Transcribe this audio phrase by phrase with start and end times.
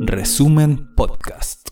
[0.00, 1.68] Resumen Podcast.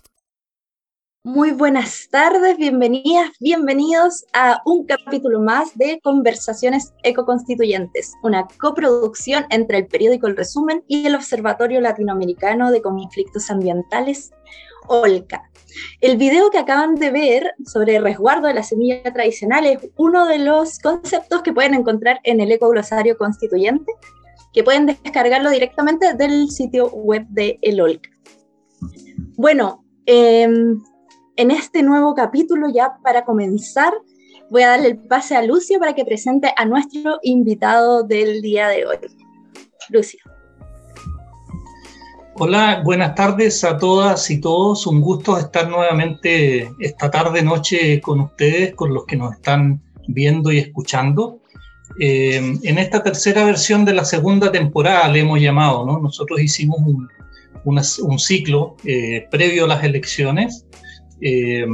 [1.25, 9.79] Muy buenas tardes, bienvenidas, bienvenidos a un capítulo más de Conversaciones Ecoconstituyentes, una coproducción entre
[9.79, 14.31] el periódico El Resumen y el Observatorio Latinoamericano de Conflictos Ambientales,
[14.87, 15.51] OLCA.
[16.01, 20.27] El video que acaban de ver sobre el resguardo de la semilla tradicional es uno
[20.27, 23.93] de los conceptos que pueden encontrar en el Ecoglosario Constituyente,
[24.55, 28.09] que pueden descargarlo directamente del sitio web de el OLCA.
[29.37, 30.81] Bueno, em,
[31.37, 33.93] en este nuevo capítulo, ya para comenzar,
[34.51, 38.69] voy a darle el pase a Lucio para que presente a nuestro invitado del día
[38.69, 38.97] de hoy.
[39.91, 40.21] Lucio.
[42.37, 44.87] Hola, buenas tardes a todas y todos.
[44.87, 50.53] Un gusto estar nuevamente esta tarde, noche con ustedes, con los que nos están viendo
[50.53, 51.41] y escuchando.
[52.01, 56.01] Eh, en esta tercera versión de la segunda temporada le hemos llamado, ¿no?
[56.01, 57.09] Nosotros hicimos un,
[57.65, 60.67] un ciclo eh, previo a las elecciones
[61.21, 61.65] eh,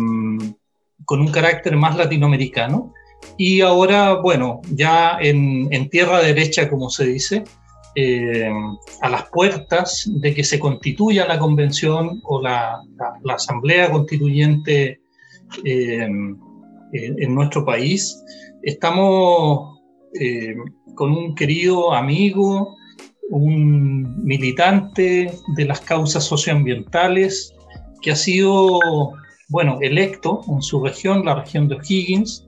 [1.04, 2.92] con un carácter más latinoamericano
[3.36, 7.44] y ahora, bueno, ya en, en tierra derecha, como se dice,
[7.96, 8.50] eh,
[9.02, 12.80] a las puertas de que se constituya la convención o la,
[13.24, 15.00] la, asamblea constituyente
[15.64, 16.38] en,
[16.92, 18.22] en, nuestro país,
[18.62, 19.79] estamos
[20.94, 22.76] con un querido amigo,
[23.30, 27.54] un militante de las causas socioambientales
[28.02, 28.80] que ha sido,
[29.48, 32.46] bueno, electo en su región, la región de O'Higgins,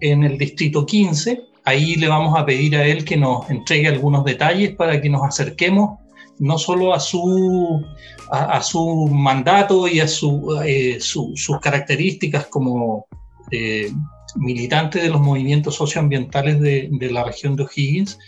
[0.00, 1.40] en el distrito 15.
[1.64, 5.22] Ahí le vamos a pedir a él que nos entregue algunos detalles para que nos
[5.22, 5.98] acerquemos
[6.38, 7.84] no solo a su,
[8.30, 13.06] a, su mandato y a su, eh, sus características como
[13.50, 13.90] eh,
[14.36, 18.18] militante de los movimientos socioambientales de, de la región de O'Higgins.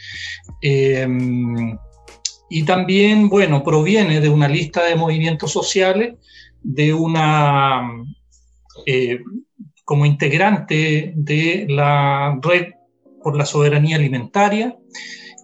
[0.62, 1.06] Eh,
[2.48, 6.14] y también, bueno, proviene de una lista de movimientos sociales,
[6.62, 7.82] de una,
[8.86, 9.20] eh,
[9.84, 12.72] como integrante de la red
[13.22, 14.76] por la soberanía alimentaria,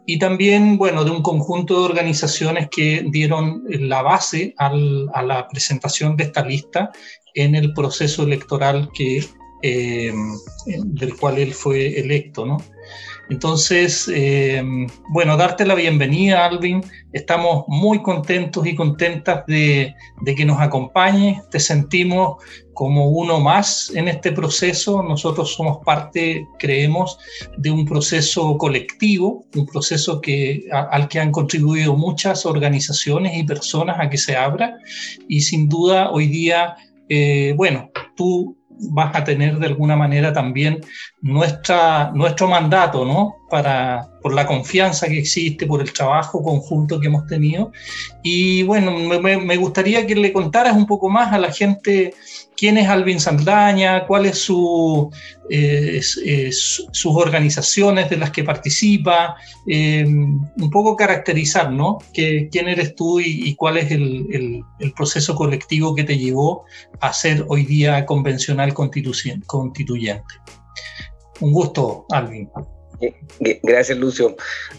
[0.07, 6.17] y también, bueno, de un conjunto de organizaciones que dieron la base a la presentación
[6.17, 6.91] de esta lista
[7.35, 9.25] en el proceso electoral que
[9.63, 10.13] eh,
[10.67, 12.59] del cual él fue electo, ¿no?
[13.33, 14.63] Entonces, eh,
[15.09, 16.83] bueno, darte la bienvenida, Alvin.
[17.15, 19.95] Estamos muy contentos y contentas de,
[20.37, 21.41] que nos acompañes.
[21.49, 22.43] Te sentimos
[22.75, 25.03] como uno más en este proceso.
[25.03, 27.19] Nosotros somos parte, creemos,
[27.57, 33.97] de un proceso colectivo, un proceso que, al que han contribuido muchas organizaciones y personas
[33.99, 34.77] a que se abra.
[35.27, 36.77] Y sin duda, hoy día,
[37.09, 38.59] eh, bueno, tú
[38.91, 40.81] vas a tener de alguna manera también
[41.21, 43.37] nuestra, nuestro mandato, ¿no?
[43.49, 47.73] Para, por la confianza que existe, por el trabajo conjunto que hemos tenido.
[48.23, 52.15] Y bueno, me, me gustaría que le contaras un poco más a la gente
[52.63, 55.11] quién es Alvin Saldaña, cuáles su,
[55.51, 59.35] eh, eh, sus organizaciones de las que participa,
[59.67, 61.99] eh, un poco caracterizar, ¿no?
[62.15, 64.63] Quién eres tú y, cuál es el,
[64.95, 66.65] proceso colectivo que te llevó
[67.01, 70.35] a ser hoy día convencional constituyente.
[71.41, 72.49] Un gusto, Alvin.
[73.65, 74.37] Gracias, Lucio.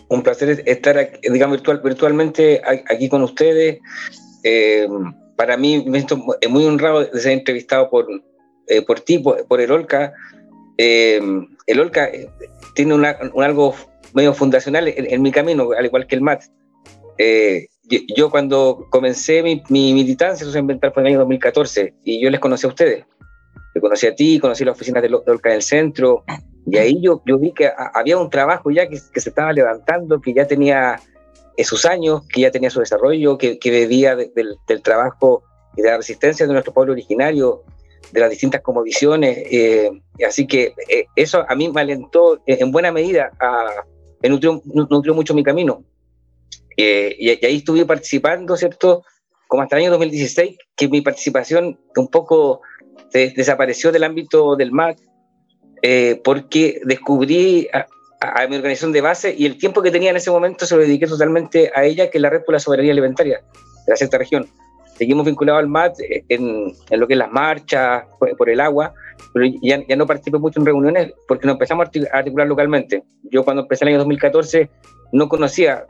[0.08, 3.80] Un placer estar, digamos, virtual, virtualmente aquí con ustedes.
[4.46, 4.88] Eh,
[5.44, 6.16] para mí me siento
[6.50, 8.08] muy honrado de ser entrevistado por,
[8.68, 10.14] eh, por ti, por, por el OLCA.
[10.78, 11.20] Eh,
[11.68, 12.30] el OLCA eh,
[12.76, 13.76] tiene una, un algo
[14.14, 16.44] medio fundacional en, en, mi camino, al igual que el MAT.
[17.18, 22.24] Eh, yo, yo, cuando comencé mi, mi militancia socioambiental fue en el año 2014 y
[22.24, 23.04] yo les conocí a ustedes.
[23.74, 26.24] Te conocí a ti, conocí las oficinas de, de OLCA en el centro
[26.66, 29.52] y ahí yo, yo vi que a, había un trabajo ya que, que se estaba
[29.52, 31.02] levantando, que ya tenía
[31.60, 35.44] sus años, que ya tenía su desarrollo, que, que bebía de, de, del trabajo
[35.76, 37.64] y de la resistencia de nuestro pueblo originario,
[38.12, 39.38] de las distintas como visiones.
[39.52, 39.92] Eh,
[40.28, 43.86] así que eh, eso a mí me alentó en buena medida, a,
[44.22, 45.84] me nutrió, nutrió mucho mi camino.
[46.78, 49.04] Eh, y, y, ahí estuve participando, ¿cierto?
[49.48, 52.62] Como hasta el año 2016, que mi participación un poco
[53.12, 54.98] de, desapareció del ámbito del MAC,
[55.82, 57.68] eh, porque descubrí
[58.50, 61.08] mi organización de base y el tiempo que tenía en ese momento se lo dediqué
[61.08, 63.42] totalmente a ella, que es la Red por la Soberanía Alimentaria
[63.86, 64.48] de la sexta región.
[64.98, 65.96] Seguimos vinculados al MAT
[66.30, 68.94] en, en, lo que es las marchas, por, por el agua,
[69.34, 73.04] pero ya, ya, no participé mucho en reuniones porque nos empezamos a articular localmente.
[73.24, 74.70] Yo cuando empecé en el año 2014
[75.12, 75.86] no conocía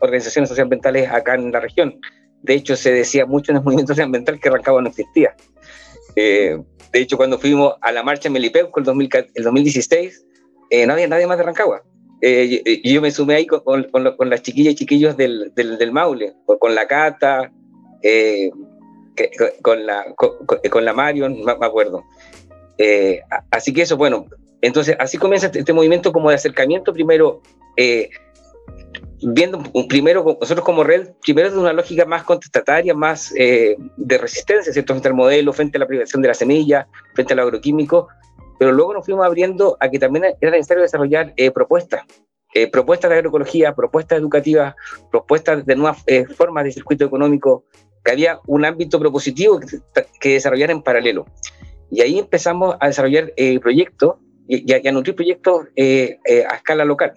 [0.00, 1.98] organizaciones socioambientales acá en la región.
[2.42, 5.34] De hecho, se decía mucho en el movimiento socioambiental que Rancagua no existía.
[6.16, 6.58] Eh,
[6.92, 10.26] de hecho, cuando fuimos a la marcha en Melipeuco el, 2000, el 2016,
[10.72, 11.82] eh, no había nadie más de Rancagua.
[12.22, 16.74] eh, yo me sumé ahí con, con, las chiquillas y chiquillos del, del, Maule, con
[16.74, 17.52] la Cata,
[18.02, 18.50] eh,
[19.60, 22.04] con, la, con, la Marion, me, acuerdo.
[22.78, 23.20] Eh,
[23.50, 24.24] así que eso, bueno,
[24.62, 27.42] entonces así comienza este, este movimiento como de acercamiento, primero,
[29.20, 34.94] viendo primero, nosotros como red, primero de una lógica más contestataria, más de resistencia, ¿cierto?
[34.94, 38.08] Frente al modelo, frente a la privación de la semilla, frente al agroquímico,
[38.62, 42.02] pero luego nos fuimos abriendo a que también era necesario desarrollar eh, propuestas,
[42.54, 44.76] eh, propuestas de agroecología, propuestas educativas,
[45.10, 47.64] propuestas de nuevas eh, formas de circuito económico,
[48.04, 49.58] que había un ámbito propositivo
[50.20, 51.26] que, desarrollar en paralelo.
[51.90, 57.14] Y ahí empezamos a desarrollar proyectos y, a, nutrir proyectos a escala local.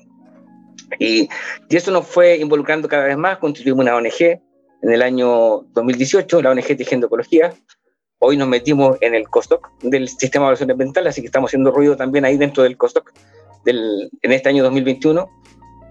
[0.98, 1.30] Y,
[1.70, 4.20] y, eso nos fue involucrando cada vez más, constituimos una ONG
[4.82, 7.54] en el año 2018, la ONG Tejiendo Ecología,
[8.20, 11.72] Hoy nos metimos en el COSTOC del sistema de evaluación ambiental, así que estamos haciendo
[11.72, 13.12] ruido también ahí dentro del COSTOC
[13.66, 15.30] del, en este año 2021.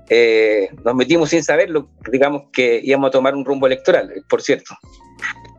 [0.08, 4.74] Eh, nos metimos sin saberlo, digamos que íbamos a tomar un rumbo electoral, por cierto.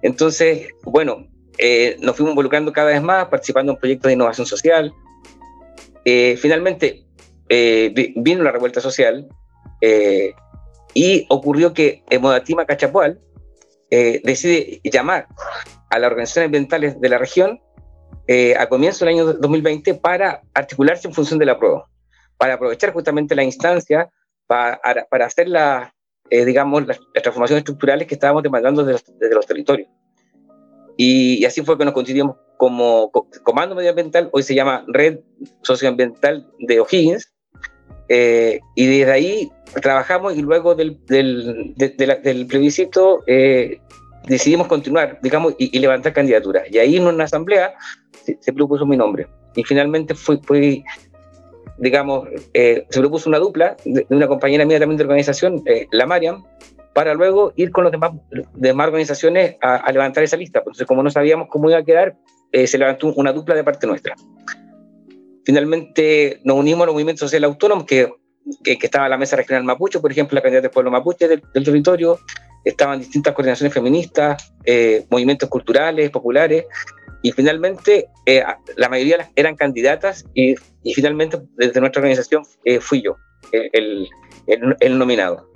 [0.01, 1.27] Entonces, bueno,
[1.59, 4.91] eh, nos fuimos involucrando cada vez más, participando en proyectos de innovación social.
[6.03, 7.05] Eh, finalmente,
[7.47, 9.27] vino la revuelta social
[10.95, 13.19] y ocurrió que Modatima Cachapual
[13.89, 15.27] decide llamar
[15.95, 17.61] a las organizaciones ambientales de la región
[18.27, 21.85] eh, a comienzo del año 2020 para articularse en función de la prueba,
[22.37, 24.09] para aprovechar justamente la instancia
[24.45, 25.95] para, para hacer la,
[26.29, 29.87] eh, digamos, las, transformaciones estructurales que estábamos demandando desde los, territorios.
[30.97, 33.09] Y, así fue que nos constituimos como
[33.43, 35.19] Comando Medioambiental, hoy se llama Red
[35.61, 37.33] Socioambiental de O'Higgins,
[38.09, 39.51] eh, y desde ahí
[39.81, 43.23] trabajamos y luego del, del, del plebiscito
[44.27, 46.63] decidimos continuar, digamos, y, levantar candidaturas.
[46.71, 47.73] Y ahí en una asamblea
[48.39, 49.27] se, propuso mi nombre.
[49.55, 50.39] Y finalmente fue
[51.77, 56.05] digamos, eh, se propuso una dupla de, una compañera mía también de organización, eh, la
[56.05, 56.43] Mariam,
[56.93, 58.11] para luego ir con las demás,
[58.53, 60.59] demás organizaciones a, levantar esa lista.
[60.59, 62.15] Entonces, como no sabíamos cómo iba a quedar,
[62.51, 64.15] eh, se levantó una dupla de parte nuestra.
[65.43, 68.09] Finalmente nos unimos a los movimientos sociales autónomos, que,
[68.63, 72.19] que, estaba la Mesa Regional Mapuche, por ejemplo, la candidata del pueblo mapuche del territorio,
[72.65, 76.65] estaban distintas coordinaciones feministas, eh, movimientos culturales, populares,
[77.21, 78.43] y finalmente eh,
[78.75, 80.55] la mayoría eran candidatas y,
[80.93, 83.15] finalmente desde nuestra organización eh, fui yo
[83.51, 84.07] el,
[84.79, 85.49] el, nominado.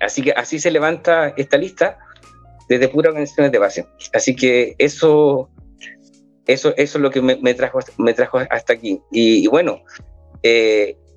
[0.00, 1.98] así que así se levanta esta lista
[2.68, 3.86] desde puras organizaciones de base.
[4.12, 5.50] Así que eso,
[6.46, 9.00] eso, eso es lo que me, trajo, me trajo hasta aquí.
[9.10, 9.82] Y, y bueno,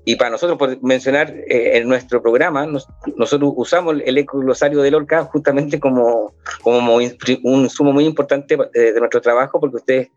[0.06, 5.24] y para nosotros, por mencionar eh, en nuestro programa, nosotros usamos el ecoglosario del ORCA
[5.24, 6.98] justamente como, como
[7.42, 10.08] un sumo muy importante de, nuestro trabajo, porque ustedes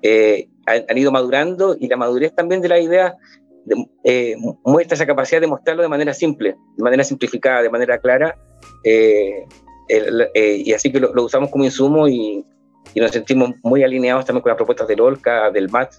[0.00, 3.16] eh, han, ido madurando y la madurez también de la idea
[4.04, 8.38] eh, muestra esa capacidad de mostrarlo de manera simple, de manera simplificada, de manera clara.
[8.82, 12.42] y así que lo, usamos como insumo y,
[12.94, 15.92] y, nos sentimos muy alineados también con las propuestas del ORCA, del MAT,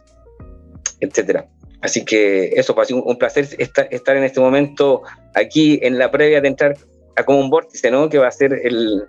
[1.02, 1.48] etcétera.
[1.82, 5.04] Así que eso, fue pues, un placer estar, en este momento
[5.36, 6.78] aquí en la previa de entrar
[7.16, 8.10] a como un vórtice, ¿no?
[8.10, 9.04] Que va a ser el,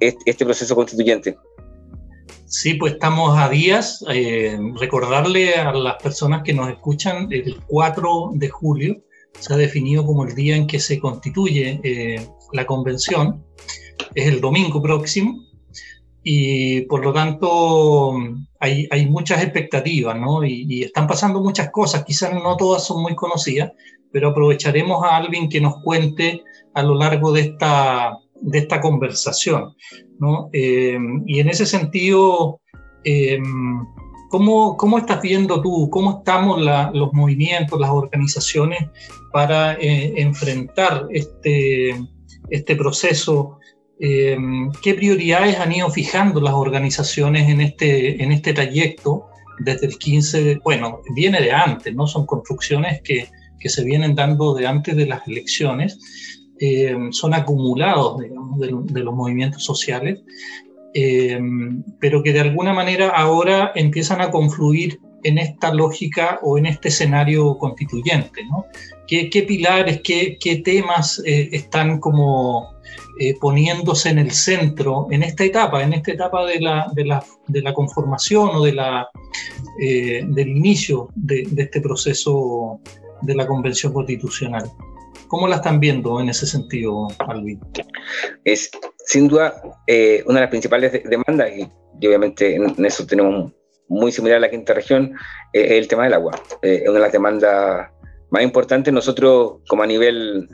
[0.00, 1.36] este proceso constituyente.
[2.46, 4.04] Sí, pues estamos a días.
[4.08, 9.02] Eh, recordarle a las personas que nos escuchan, el 4 de julio
[9.38, 13.44] se ha definido como el día en que se constituye eh, la convención.
[14.14, 15.44] Es el domingo próximo
[16.22, 18.14] y por lo tanto
[18.90, 20.44] hay, muchas expectativas, ¿no?
[20.44, 23.72] Y, están pasando muchas cosas, quizás no todas son muy conocidas,
[24.12, 26.42] pero aprovecharemos a alguien que nos cuente
[26.74, 29.74] a lo largo de esta, de esta conversación,
[30.18, 30.50] ¿no?
[30.52, 32.60] Eh, y en ese sentido,
[33.04, 33.38] eh,
[34.30, 36.60] ¿cómo, ¿cómo, estás viendo tú, cómo estamos
[36.94, 38.88] los movimientos, las organizaciones
[39.32, 41.94] para eh, enfrentar este,
[42.50, 43.58] este proceso
[43.98, 44.36] eh,
[44.82, 49.26] ¿Qué prioridades han ido fijando las organizaciones en este, en este trayecto
[49.60, 50.60] desde el 15?
[50.62, 52.06] bueno, viene de antes, ¿no?
[52.06, 55.98] Son construcciones que, que se vienen dando de antes de las elecciones,
[56.60, 60.20] eh, son acumulados, digamos, de, los movimientos sociales,
[60.94, 61.38] eh,
[61.98, 66.88] pero que de alguna manera ahora empiezan a confluir en esta lógica o en este
[66.88, 68.66] escenario constituyente, ¿no?
[69.06, 72.75] ¿Qué, qué pilares, qué, qué temas están como
[73.18, 77.24] eh, poniéndose en el centro en esta etapa, en esta etapa de la, de la,
[77.46, 79.08] de la conformación o de la,
[79.80, 82.78] eh, del inicio de, de, este proceso
[83.22, 84.70] de la Convención Constitucional.
[85.28, 87.58] ¿Cómo la están viendo en ese sentido, Alvin?
[88.44, 88.70] Es
[89.06, 93.50] sin duda eh, una de las principales demandas, y, obviamente en, eso tenemos
[93.88, 95.14] muy similar a la quinta región,
[95.54, 96.32] es el tema del agua.
[96.60, 97.88] es una de las demandas
[98.30, 100.48] Más importante, nosotros como a nivel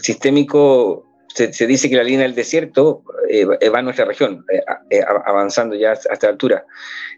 [0.00, 4.60] sistémico se, dice que la línea del desierto eh, va a nuestra región, eh,
[4.90, 6.64] eh, avanzando ya hasta la altura.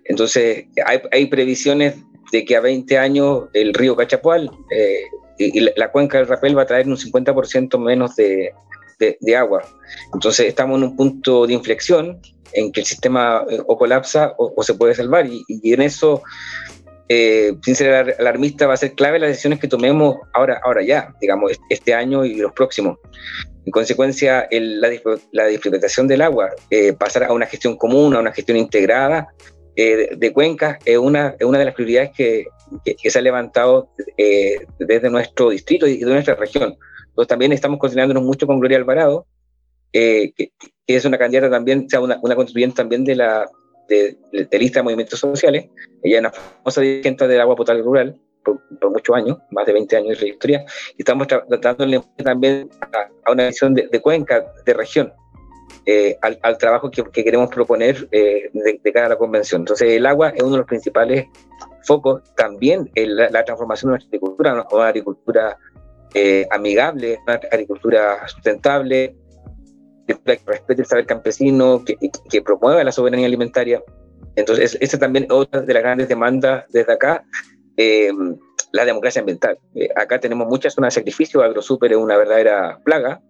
[0.04, 1.96] Entonces, hay, previsiones
[2.30, 4.50] de que a 20 años el río Cachapual
[5.38, 8.52] y, la, cuenca del Rapel va a traer un 50% menos de,
[9.36, 9.62] agua.
[10.12, 12.20] Entonces, estamos en un punto de inflexión
[12.52, 15.26] en que el sistema o colapsa o, se puede salvar.
[15.26, 16.22] Y en eso
[17.08, 21.14] eh, sin ser alarmista, va a ser clave las decisiones que tomemos ahora, ahora ya,
[21.20, 22.98] digamos, este año y los próximos.
[23.66, 24.90] En consecuencia, la,
[25.32, 29.28] la disfrutación del agua, eh, pasar a una gestión común, a una gestión integrada
[29.76, 32.46] eh, de, cuencas, es una, es una de las prioridades que,
[32.84, 36.76] que, se ha levantado eh, desde nuestro distrito y de nuestra región.
[37.08, 39.26] Entonces también estamos concentrándonos mucho con Gloria Alvarado,
[39.92, 40.52] que, que,
[40.86, 43.48] es una candidata también, o sea, una, una constituyente también de la,
[43.88, 44.16] de,
[44.52, 45.66] lista de movimientos sociales.
[46.02, 48.60] Ella es una famosa dirigente del agua potable rural por,
[48.90, 50.64] muchos años, más de 20 años de trayectoria,
[50.96, 55.12] y estamos tratándole también a, una visión de, cuenca, de región,
[55.86, 59.62] eh, al, trabajo que, queremos proponer eh, de, cara a la convención.
[59.62, 61.26] Entonces, el agua es uno de los principales
[61.82, 65.58] focos, también la, la, transformación de nuestra agricultura, una, agricultura
[66.14, 69.16] eh, amigable, una agricultura sustentable,
[70.06, 71.96] que respete el saber campesino, que,
[72.30, 73.82] que, promueva la soberanía alimentaria.
[74.36, 77.24] Entonces, esa también es otra de las grandes demandas desde acá,
[77.76, 78.12] eh,
[78.72, 79.58] la democracia ambiental.
[79.74, 83.20] Eh, acá tenemos muchas zonas de sacrificio, AgroSuper es una verdadera plaga,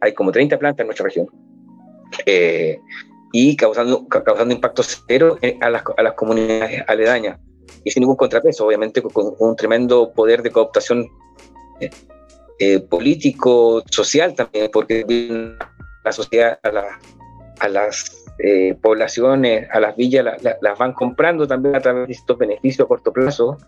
[0.00, 1.28] hay como 30 plantas en nuestra región,
[2.26, 2.80] eh,
[3.32, 7.38] y causando, causando impacto cero a las, a las comunidades aledañas,
[7.84, 11.06] y sin ningún contrapeso, obviamente con, un tremendo poder de cooptación
[12.90, 15.02] político, social también, porque
[16.04, 22.06] la sociedad, a, las eh, poblaciones, a las villas, las van comprando también a través
[22.06, 23.58] de estos beneficios a corto plazo,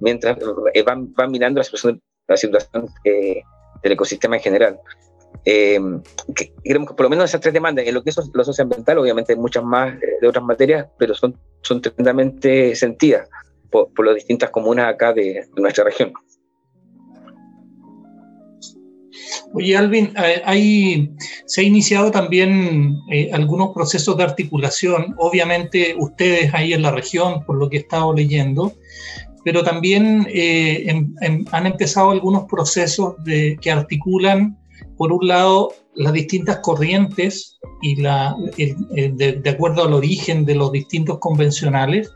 [0.00, 0.38] mientras
[0.74, 3.42] eh, van, van mirando la situación, la situación eh,
[3.82, 4.80] del ecosistema en general.
[5.44, 9.32] queremos que por lo menos esas tres demandas, en lo que es lo socioambiental, obviamente
[9.32, 13.28] hay muchas más de otras materias, pero son, son tremendamente sentidas
[13.70, 16.12] por, por las distintas comunas acá de nuestra región.
[19.54, 20.12] Oye, Alvin,
[20.44, 21.10] hay,
[21.46, 27.44] se ha iniciado también eh, algunos procesos de articulación, obviamente ustedes ahí en la región,
[27.44, 28.72] por lo que he estado leyendo,
[29.44, 34.58] pero también eh, em, em, han empezado algunos procesos que articulan,
[34.96, 41.18] por un lado, las distintas corrientes y de, de acuerdo al origen de los distintos
[41.18, 42.10] convencionales,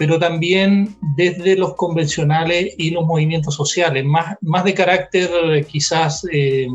[0.00, 6.26] pero también desde los convencionales y los movimientos sociales, más, más de carácter eh, quizás
[6.32, 6.66] eh,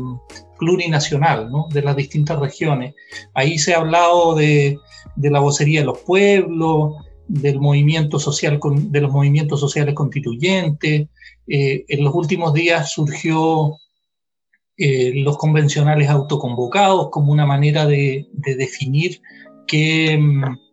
[0.60, 1.66] plurinacional, ¿no?
[1.72, 2.94] de las distintas regiones.
[3.34, 4.78] Ahí se ha hablado de,
[5.16, 11.08] de la vocería de los pueblos, del movimiento social, de los movimientos sociales constituyentes.
[11.48, 13.76] Eh, en los últimos días surgió
[14.78, 19.20] los convencionales autoconvocados como una manera de, de definir
[19.66, 20.65] qué mm,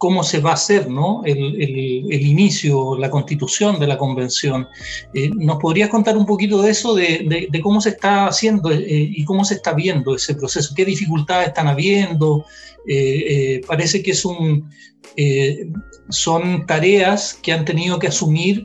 [0.00, 1.20] cómo se va a hacer ¿no?
[1.26, 4.66] el, el, inicio, la constitución de la convención.
[5.12, 8.80] Eh, ¿Nos podrías contar un poquito de eso, de, de, cómo se está haciendo eh,
[8.88, 10.72] y cómo se está viendo ese proceso?
[10.74, 12.46] ¿Qué dificultades están habiendo?
[12.88, 14.70] Eh, parece que es un,
[16.08, 18.64] son tareas que han tenido que asumir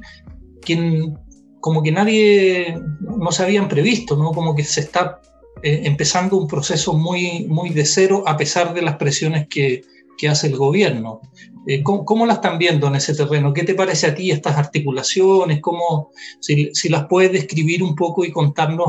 [0.62, 1.12] que
[1.60, 4.32] como que nadie no se habían previsto, ¿no?
[4.32, 5.20] como que se está
[5.62, 9.84] empezando un proceso muy, muy de cero a pesar de las presiones que,
[10.18, 11.22] que hace el gobierno.
[11.68, 13.54] Eh, ¿cómo, la están viendo en ese terreno?
[13.54, 15.62] ¿Qué te parece a ti estas articulaciones?
[15.62, 18.88] ¿Cómo, si, las puedes describir un poco y contarnos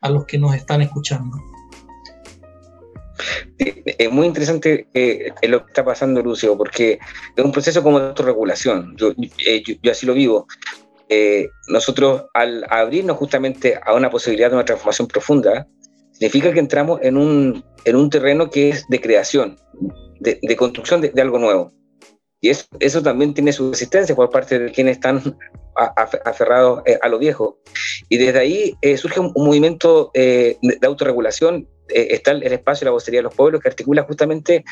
[0.00, 1.38] a los que nos están escuchando?
[3.58, 6.98] Es muy interesante eh, lo que está pasando, Lucio, porque
[7.36, 8.96] es un proceso como de autorregulación.
[8.96, 9.12] Yo,
[9.46, 10.46] eh, yo, así lo vivo.
[11.68, 15.68] nosotros, al abrirnos justamente a una posibilidad de una transformación profunda,
[16.12, 19.56] significa que entramos en un, en un terreno que es de creación,
[20.20, 21.72] de, construcción de, algo nuevo.
[22.40, 25.36] Y eso, eso también tiene su resistencia por parte de quienes están
[26.24, 27.58] aferrados eh, a lo viejo.
[28.08, 31.68] Y desde ahí eh, surge un, movimiento eh, de, autorregulación.
[31.88, 34.64] está el, espacio de la vocería de los pueblos que articula justamente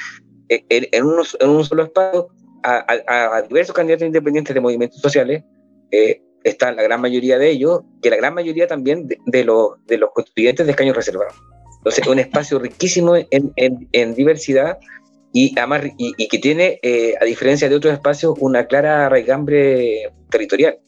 [0.48, 2.28] en, un solo espacio
[2.62, 5.44] a, diversos candidatos independientes de movimientos sociales.
[6.42, 10.10] está la gran mayoría de ellos, que la gran mayoría también de, los, de los
[10.12, 11.34] constituyentes de escaños reservados.
[11.78, 14.78] Entonces, es un espacio riquísimo en diversidad
[15.32, 20.78] y, además, y, que tiene, eh, a diferencia de otros espacios, una clara raigambre territorial.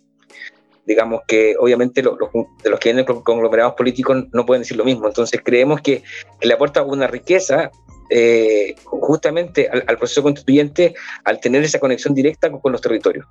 [0.87, 2.17] Digamos que obviamente los,
[2.63, 5.07] de los que vienen conglomerados políticos no pueden decir lo mismo.
[5.07, 6.03] Entonces creemos que,
[6.41, 7.71] le aporta una riqueza
[8.09, 10.95] eh, justamente al, proceso constituyente
[11.25, 13.27] al tener esa conexión directa con, los territorios.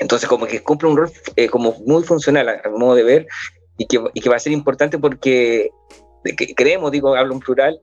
[0.00, 3.26] Entonces, como que cumple un rol eh, como muy funcional a, mi modo de ver
[3.78, 5.70] y que, y que, va a ser importante porque
[6.56, 7.80] creemos, digo, hablo en plural,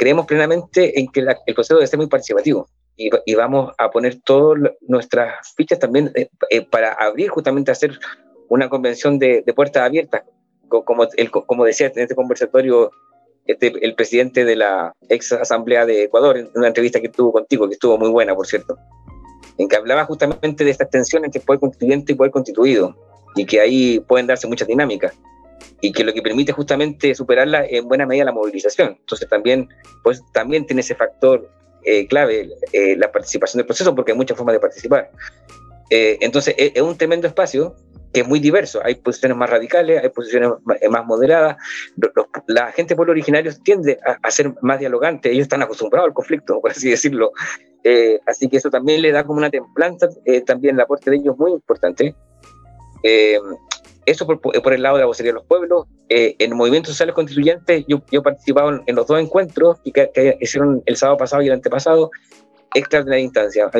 [0.00, 2.66] creemos plenamente en que el proceso debe ser muy participativo
[2.96, 7.72] y, y vamos a poner todas nuestras fichas también eh, eh, para abrir justamente a
[7.72, 7.98] hacer
[8.48, 10.22] una convención de, de puertas abiertas,
[10.68, 12.90] como, el, como decía en este conversatorio
[13.44, 17.68] este, el presidente de la ex Asamblea de Ecuador, en una entrevista que tuvo contigo,
[17.68, 18.78] que estuvo muy buena, por cierto
[19.60, 22.96] en que hablaba justamente de esta tensión entre poder constituyente y poder constituido,
[23.36, 25.12] y que ahí pueden darse muchas dinámicas,
[25.80, 28.96] y que lo que permite justamente superarla en buena medida la movilización.
[29.00, 29.68] Entonces también,
[30.02, 31.48] pues, también tiene ese factor
[31.84, 35.10] eh, clave, eh, la participación del proceso, porque hay muchas formas de participar.
[35.90, 37.74] Eh, entonces es, un tremendo espacio
[38.12, 38.80] que es muy diverso.
[38.82, 41.56] Hay posiciones más radicales, hay posiciones más moderadas.
[42.46, 46.70] la gente pueblo originario tiende a, ser más dialogante, ellos están acostumbrados al conflicto, por
[46.70, 47.32] así decirlo.
[47.84, 51.16] Eh, así que eso también le da como una templanza, eh, también el aporte de
[51.16, 52.14] ellos muy importante.
[54.10, 55.86] Eh, eso por, por, el lado de la vocería de los pueblos.
[56.08, 60.82] en movimientos sociales constituyentes, yo, yo he participado en, los dos encuentros que, que, hicieron
[60.86, 62.10] el sábado pasado y el antepasado,
[62.74, 63.70] extraordinaria instancia.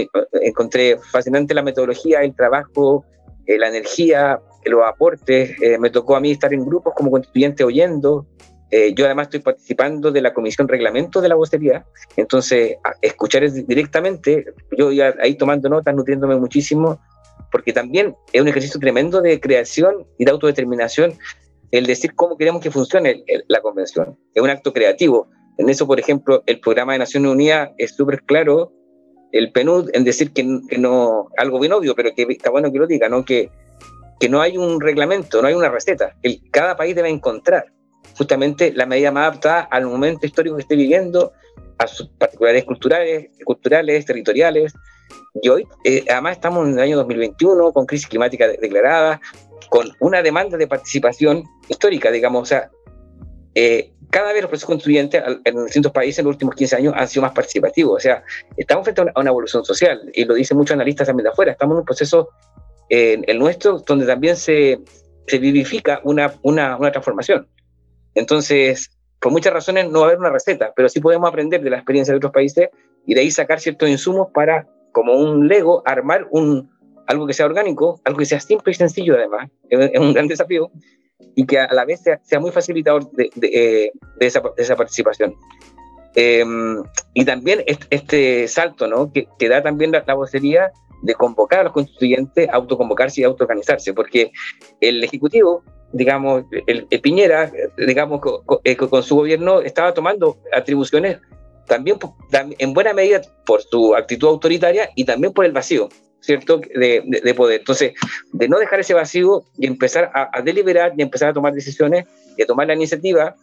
[0.40, 3.04] Encontré fascinante la metodología, el trabajo,
[3.46, 5.56] la energía, los aportes.
[5.78, 8.26] me tocó a mí estar en grupos como constituyente oyendo,
[8.70, 11.84] eh, yo además estoy participando de la comisión reglamento de la vocería,
[12.16, 14.44] entonces escuchar directamente,
[14.78, 17.00] yo ya ahí tomando notas, nutriéndome muchísimo,
[17.50, 21.18] porque también es un ejercicio tremendo de creación y de autodeterminación
[21.70, 24.18] el decir cómo queremos que funcione la convención.
[24.34, 25.28] Es un acto creativo.
[25.58, 28.72] En eso, por ejemplo, el programa de Naciones Unidas es súper claro,
[29.32, 32.86] el PNUD, en decir que, no, algo bien obvio, pero que está bueno que lo
[32.86, 33.08] diga.
[33.24, 33.50] Que,
[34.18, 36.16] que no hay un reglamento, no hay una receta.
[36.22, 37.66] El, cada país debe encontrar
[38.16, 41.32] justamente la medida más apta al momento histórico que esté viviendo,
[41.78, 42.66] a sus particularidades
[43.44, 44.74] culturales territoriales.
[45.42, 49.20] Y hoy, eh, además, estamos en el año 2021 con crisis climática declarada,
[49.68, 52.70] con una demanda de participación histórica, digamos, o sea,
[53.54, 57.06] eh, cada vez los procesos constituyentes en distintos países en los últimos 15 años han
[57.08, 57.96] sido más participativos.
[57.96, 58.24] O sea,
[58.56, 61.52] estamos frente a una, evolución social, y lo dicen muchos analistas también de afuera.
[61.52, 62.28] Estamos en un proceso,
[62.88, 64.80] eh, el nuestro, donde también se,
[65.28, 67.46] se vivifica una, una, una transformación.
[68.14, 71.70] Entonces, por muchas razones no va a haber una receta, pero sí podemos aprender de
[71.70, 72.68] la experiencia de otros países
[73.06, 74.66] y de ahí sacar ciertos insumos para,
[75.00, 76.70] como un Lego, armar un,
[77.06, 80.70] algo que sea orgánico, algo que sea simple y sencillo además, es, un gran desafío,
[81.34, 85.34] y que a la vez sea, muy facilitador de, eh, esa, participación.
[86.14, 86.82] Em,
[87.14, 89.10] y también este, salto ¿no?
[89.10, 90.70] que, da también la, la, vocería
[91.02, 94.32] de convocar a los constituyentes a autoconvocarse y autoorganizarse, porque
[94.82, 98.20] el Ejecutivo digamos, el, Piñera, digamos,
[98.64, 101.18] eh, con, su gobierno estaba tomando atribuciones
[101.66, 101.98] también
[102.58, 105.88] en buena medida por su actitud autoritaria y también por el vacío,
[106.20, 107.60] ¿cierto?, de, poder.
[107.60, 107.92] Entonces,
[108.32, 112.42] de no dejar ese vacío y empezar a, deliberar y empezar a tomar decisiones y
[112.42, 113.34] a tomar la iniciativa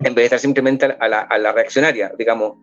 [0.00, 2.58] en vez de estar simplemente a la, reaccionaria, digamos.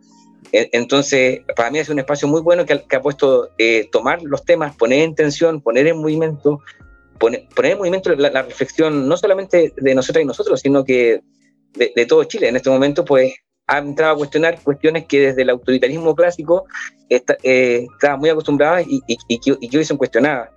[0.52, 4.45] E, entonces, para mí es un espacio muy bueno que, ha puesto eh, tomar los
[4.45, 6.62] temas, poner en tensión, poner en movimiento,
[7.19, 11.21] poner, en movimiento la, reflexión no solamente de nosotras y nosotros, sino que
[11.76, 12.48] de, todo Chile.
[12.48, 13.34] En este momento, pues,
[13.67, 16.65] ha entrado a cuestionar cuestiones que desde el autoritarismo clásico
[17.10, 20.49] está, eh, estaba muy acostumbrada y, y, y, que, hoy son cuestionadas.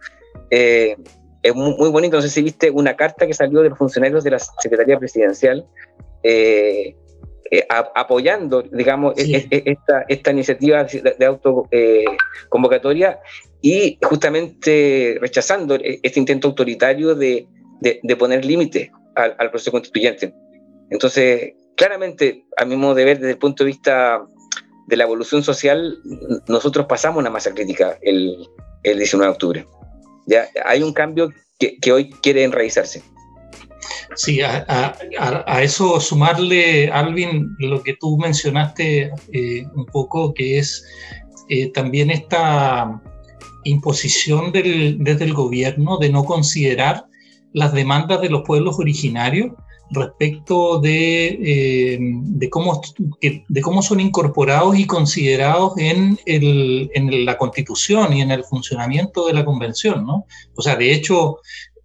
[0.50, 0.96] Eh,
[1.42, 4.32] es muy, bonito, no sé si viste una carta que salió de los funcionarios de
[4.32, 5.66] la Secretaría Presidencial
[6.22, 6.96] eh,
[7.94, 13.20] apoyando, digamos, e, e, e, esta, esta iniciativa de, de autoconvocatoria
[13.62, 17.46] y justamente rechazando e-, este intento autoritario de,
[17.80, 20.34] de, poner límites al, al, proceso constituyente.
[20.90, 24.20] Entonces, claramente, a mi modo de ver, desde el punto de vista
[24.88, 25.98] de la evolución social,
[26.48, 28.36] nosotros pasamos una masa crítica el,
[28.82, 29.66] el 19 de octubre.
[30.26, 33.02] Ya hay un cambio que, que hoy quiere enraizarse.
[34.16, 40.58] Sí, a, a, a, eso sumarle, Alvin, lo que tú mencionaste eh, un poco, que
[40.58, 40.84] es
[41.48, 43.00] eh, también esta
[43.64, 47.04] imposición del, desde el gobierno de no considerar
[47.52, 49.52] las demandas de los pueblos originarios
[49.90, 52.80] respecto de, eh, de, cómo,
[53.20, 59.26] de cómo son incorporados y considerados en, el, en, la constitución y en el funcionamiento
[59.26, 60.06] de la convención.
[60.06, 60.26] ¿no?
[60.54, 61.38] O sea, de hecho,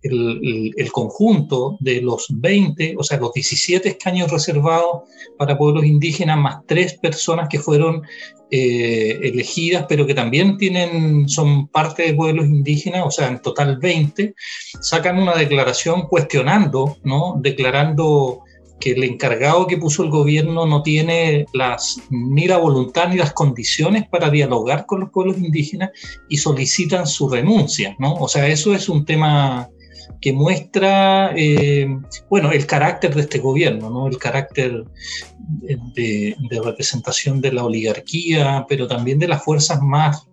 [0.03, 5.03] el, el, conjunto de los 20, o sea, los 17 escaños reservados
[5.37, 8.03] para pueblos indígenas, más tres personas que fueron
[8.51, 13.79] eh, elegidas, pero que también tienen, son parte de pueblos indígenas, o sea, en total
[13.79, 14.35] 20,
[14.79, 17.37] sacan una declaración cuestionando, ¿no?
[17.39, 18.43] Declarando
[18.79, 23.33] que el encargado que puso el gobierno no tiene las, ni la voluntad ni las
[23.33, 25.91] condiciones para dialogar con los pueblos indígenas
[26.29, 28.13] y solicitan su renuncia, ¿no?
[28.15, 29.69] O sea, eso es un tema
[30.23, 31.85] que muestra, eh,
[32.29, 34.07] bueno, el carácter de este gobierno, ¿no?
[34.07, 34.85] El carácter
[35.95, 40.29] de, de representación de la oligarquía, pero también de las fuerzas más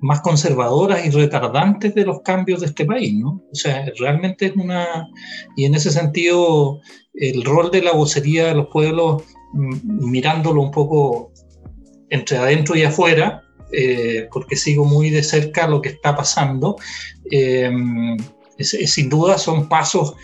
[0.00, 3.42] más conservadoras y retardantes de los cambios de este país, ¿no?
[3.52, 5.06] O sea, realmente es una...
[5.54, 6.80] Y en ese sentido,
[7.12, 11.30] el rol de la vocería de los pueblos, mm, mirándolo un poco
[12.08, 16.76] entre adentro y afuera, eh, porque sigo muy de cerca lo que está pasando,
[17.30, 17.70] eh,
[18.64, 20.14] sin duda son pasos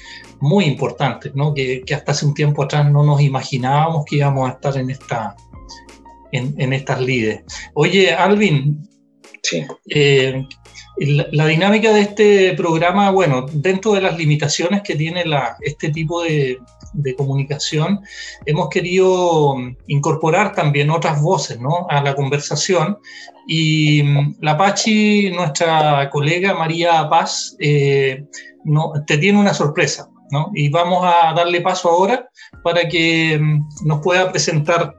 [0.40, 1.54] muy importantes, ¿no?
[1.54, 4.90] Que, que, hasta hace un tiempo atrás no nos imaginábamos que íbamos a estar en,
[4.90, 5.34] esta,
[6.32, 7.42] en, en estas lides.
[7.74, 8.86] Oye, Alvin,
[9.88, 10.46] eh,
[10.98, 15.24] la, dinámica de este programa, bueno, dentro de las limitaciones que tiene
[15.60, 16.58] este tipo de,
[17.16, 18.00] comunicación,
[18.44, 19.54] hemos querido
[19.86, 22.98] incorporar también otras voces a la conversación.
[23.46, 28.24] Y mm, la Pachi, nuestra colega María Paz, eh,
[28.64, 30.08] no, te tiene una sorpresa.
[30.54, 32.28] Y vamos a darle paso ahora
[32.62, 34.94] para que mm, nos pueda presentar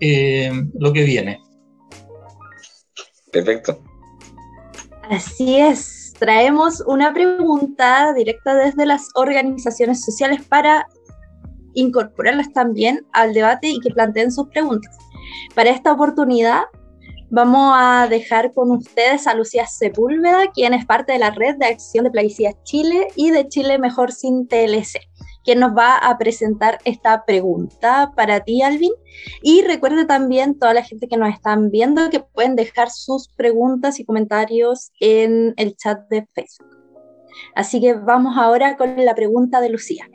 [0.00, 1.40] eh, lo que viene.
[3.32, 3.82] Perfecto.
[5.10, 10.86] Así es, traemos una pregunta directa desde las organizaciones sociales para
[11.74, 14.96] incorporarlas también al debate y que planteen sus preguntas.
[15.54, 16.62] Para esta oportunidad
[17.30, 21.66] vamos a dejar con ustedes a Lucía Sepúlveda, quien es parte de la red de
[21.66, 24.98] acción de Plaguicidas Chile y de Chile Mejor Sin TLC
[25.44, 28.92] quien nos va a presentar esta pregunta para ti, Alvin.
[29.42, 33.98] Y recuerde también toda la gente que nos están viendo que pueden dejar sus preguntas
[34.00, 36.76] y comentarios en el chat de Facebook.
[37.54, 40.08] Así que vamos ahora con la pregunta de Lucía.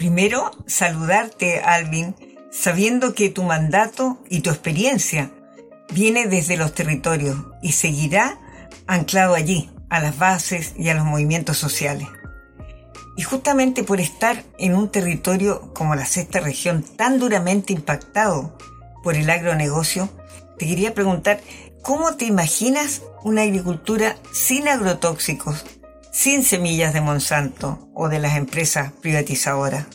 [0.00, 2.16] Primero, saludarte, Alvin,
[2.50, 5.30] sabiendo que tu mandato y tu experiencia
[5.92, 8.40] viene desde los territorios y seguirá
[8.86, 12.08] anclado allí, a las bases y a los movimientos sociales.
[13.18, 18.56] Y justamente por estar en un territorio como la sexta región tan duramente impactado
[19.02, 20.08] por el agronegocio,
[20.58, 21.42] te quería preguntar,
[21.82, 25.62] ¿cómo te imaginas una agricultura sin agrotóxicos,
[26.12, 29.86] sin semillas de Monsanto o de las empresas privatizadoras?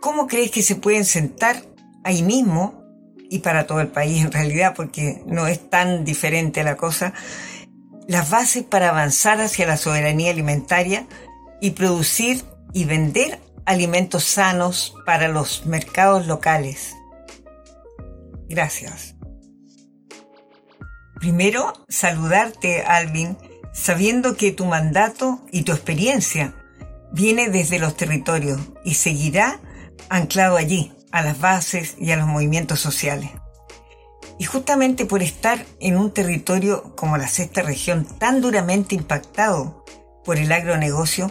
[0.00, 1.62] ¿Cómo crees que se pueden sentar
[2.04, 2.84] ahí mismo,
[3.30, 7.14] y para todo el país en realidad, porque no es tan diferente la cosa,
[8.06, 11.06] las bases para avanzar hacia la soberanía alimentaria
[11.60, 16.94] y producir y vender alimentos sanos para los mercados locales.
[18.48, 19.16] Gracias.
[21.18, 23.38] Primero, saludarte, Alvin,
[23.74, 26.54] sabiendo que tu mandato y tu experiencia
[27.12, 29.60] viene desde los territorios y seguirá
[30.08, 33.30] anclado allí, a las bases y a los movimientos sociales.
[34.38, 39.84] Y justamente por estar en un territorio como la sexta región tan duramente impactado
[40.24, 41.30] por el agronegocio,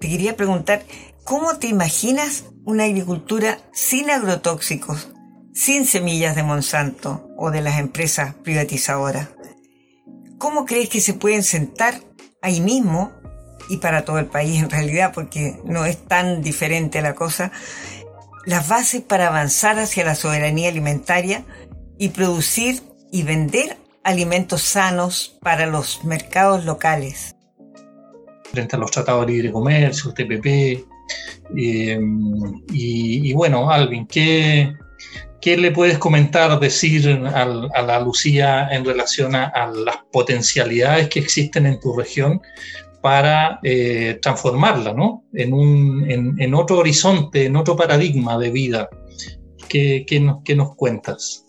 [0.00, 0.84] te quería preguntar,
[1.24, 5.10] ¿cómo te imaginas una agricultura sin agrotóxicos,
[5.52, 9.30] sin semillas de Monsanto o de las empresas privatizadoras?
[10.44, 12.02] ¿Cómo crees que se pueden sentar
[12.42, 13.12] ahí mismo,
[13.70, 17.50] y para todo el país en realidad, porque no es tan diferente la cosa,
[18.44, 21.46] las bases para avanzar hacia la soberanía alimentaria
[21.98, 27.36] y producir y vender alimentos sanos para los mercados locales?
[28.52, 30.46] frente a los tratados de libre comercio, TPP.
[31.56, 31.98] Eh,
[32.70, 34.74] y, bueno, Alvin, ¿qué,
[35.44, 41.66] ¿qué, le puedes comentar, decir a, la Lucía en relación a, las potencialidades que existen
[41.66, 42.40] en tu región
[43.02, 45.24] para eh, transformarla ¿no?
[45.34, 48.88] en, un, en, otro horizonte, en otro paradigma de vida?
[49.68, 51.44] ¿Qué, qué, nos, qué nos, cuentas?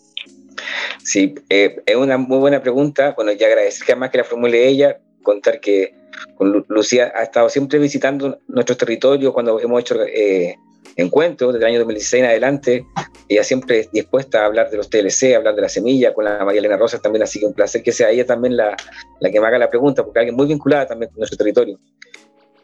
[1.02, 3.14] Sí, eh, es una muy buena pregunta.
[3.16, 5.94] Bueno, ya agradecer que además que la formule ella, contar que
[6.34, 10.56] con Lucía ha estado siempre visitando nuestros territorios cuando hemos hecho eh,
[10.94, 12.86] encuentros desde el año 2016 en adelante.
[13.28, 16.24] Ella siempre es dispuesta a hablar de los TLC, a hablar de la semilla, con
[16.24, 18.76] la María Elena Rosas también, así que un placer que sea ella también la,
[19.20, 21.78] la que me haga la pregunta, porque alguien muy vinculada también con nuestro territorio.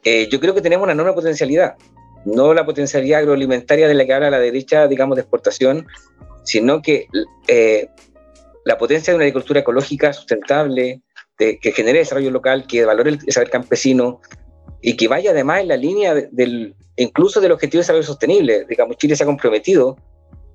[0.05, 1.77] Eh, yo creo que tenemos una enorme potencialidad,
[2.25, 5.87] no la potencialidad agroalimentaria de la que habla la derecha, digamos, de exportación,
[6.45, 7.07] sino que
[7.49, 7.89] eh,
[8.65, 11.03] la potencia de una agricultura ecológica sustentable,
[11.37, 14.21] que genere desarrollo local, que valore el saber campesino
[14.83, 18.67] y que vaya además en la línea del, incluso del objetivo de desarrollo sostenible.
[18.69, 19.97] Digamos, Chile se ha comprometido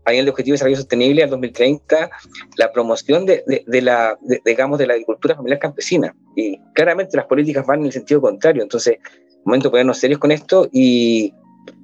[0.05, 2.09] a nivel de objetivo de desarrollo sostenible al 2030
[2.57, 6.13] la promoción de, de, la, digamos, de la agricultura familiar campesina.
[6.35, 8.63] Y claramente las políticas van en el sentido contrario.
[8.63, 8.97] Entonces,
[9.45, 11.33] momento de ponernos serios con esto y,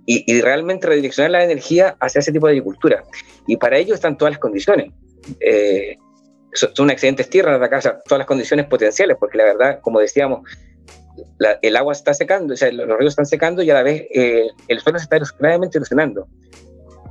[0.05, 3.03] y, realmente redireccionar la energía hacia ese tipo de agricultura.
[3.47, 4.91] Y para ello están todas las condiciones.
[5.39, 5.97] Eh,
[6.53, 10.47] son, excelentes tierras de casa, todas las condiciones potenciales, porque la verdad, como decíamos,
[11.61, 14.47] el agua está secando, o sea, los ríos están secando y a la vez eh,
[14.67, 16.27] el suelo se está gravemente erosionando.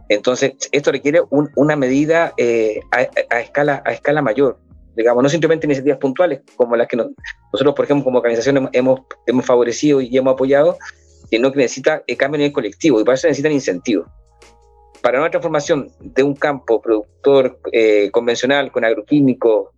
[0.08, 4.58] Entonces, esto requiere una medida eh, a, escala, a escala mayor,
[4.96, 9.46] digamos, no simplemente iniciativas puntuales como las que nosotros, por ejemplo, como organización hemos, hemos
[9.46, 10.76] favorecido y hemos apoyado,
[11.30, 14.06] sino que necesita el cambio a nivel colectivo y para eso necesitan incentivos.
[15.00, 19.72] Para una transformación de un campo productor eh, convencional con agroquímico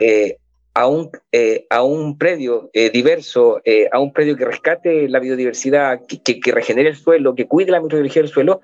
[0.00, 0.38] eh,
[0.76, 3.60] a, un, eh, a un predio diverso,
[3.90, 7.80] a un predio que rescate la biodiversidad, que, que, regenere el suelo, que cuide la
[7.80, 8.60] microbiología del suelo,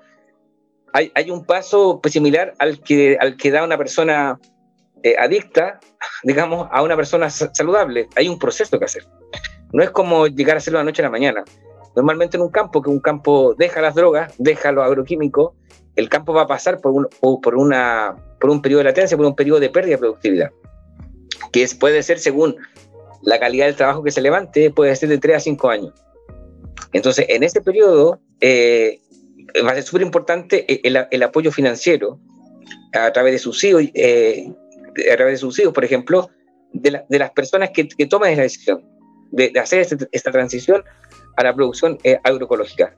[0.93, 4.39] hay, hay un paso pues, similar al que, al que da una persona
[5.17, 5.79] adicta,
[6.23, 8.07] digamos, a una persona saludable.
[8.15, 9.05] Hay un proceso que hacer.
[9.73, 11.43] No es como llegar a hacerlo de la noche a la mañana.
[11.95, 15.55] Normalmente en un campo, que un campo deja las drogas, deja lo agroquímico,
[15.95, 17.07] el campo va a pasar por un,
[17.41, 20.51] por una, por un periodo de latencia, por un periodo de pérdida de productividad,
[21.53, 22.57] que puede ser según
[23.21, 25.93] la calidad del trabajo que se levante, puede ser de 3 a 5 años.
[26.91, 28.99] Entonces, en ese periodo eh,
[29.65, 32.19] va a ser súper importante el, apoyo financiero
[32.93, 34.51] a través de subsidios, eh,
[35.11, 36.29] a través de subsidios, por ejemplo,
[36.73, 38.83] de, las personas que, toman esa decisión
[39.31, 40.83] de, hacer este, esta transición
[41.37, 42.95] a la producción eh, agroecológica.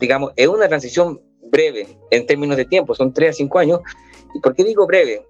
[0.00, 3.80] Digamos, es una transición breve en términos de tiempo, son tres a cinco años.
[4.34, 5.24] ¿Y por qué digo breve?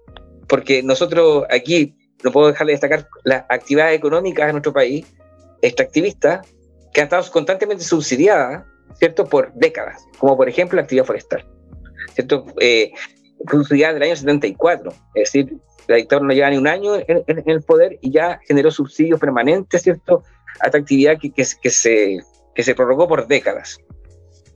[0.47, 5.05] Porque nosotros aquí, no puedo dejar de destacar las actividades económicas en nuestro país,
[5.61, 6.47] extractivistas,
[6.93, 8.63] que han estado constantemente subsidiadas,
[8.95, 11.45] ¿cierto?, por décadas, como por ejemplo la actividad forestal,
[12.13, 12.45] ¿cierto?
[12.59, 12.91] Eh,
[13.39, 15.57] del año 74, es decir,
[15.87, 19.81] la dictadura no lleva ni un año en, el poder y ya generó subsidios permanentes,
[19.81, 20.23] ¿cierto?,
[20.61, 22.19] a esta actividad que, que, que se
[22.53, 23.79] que se prorrogó por décadas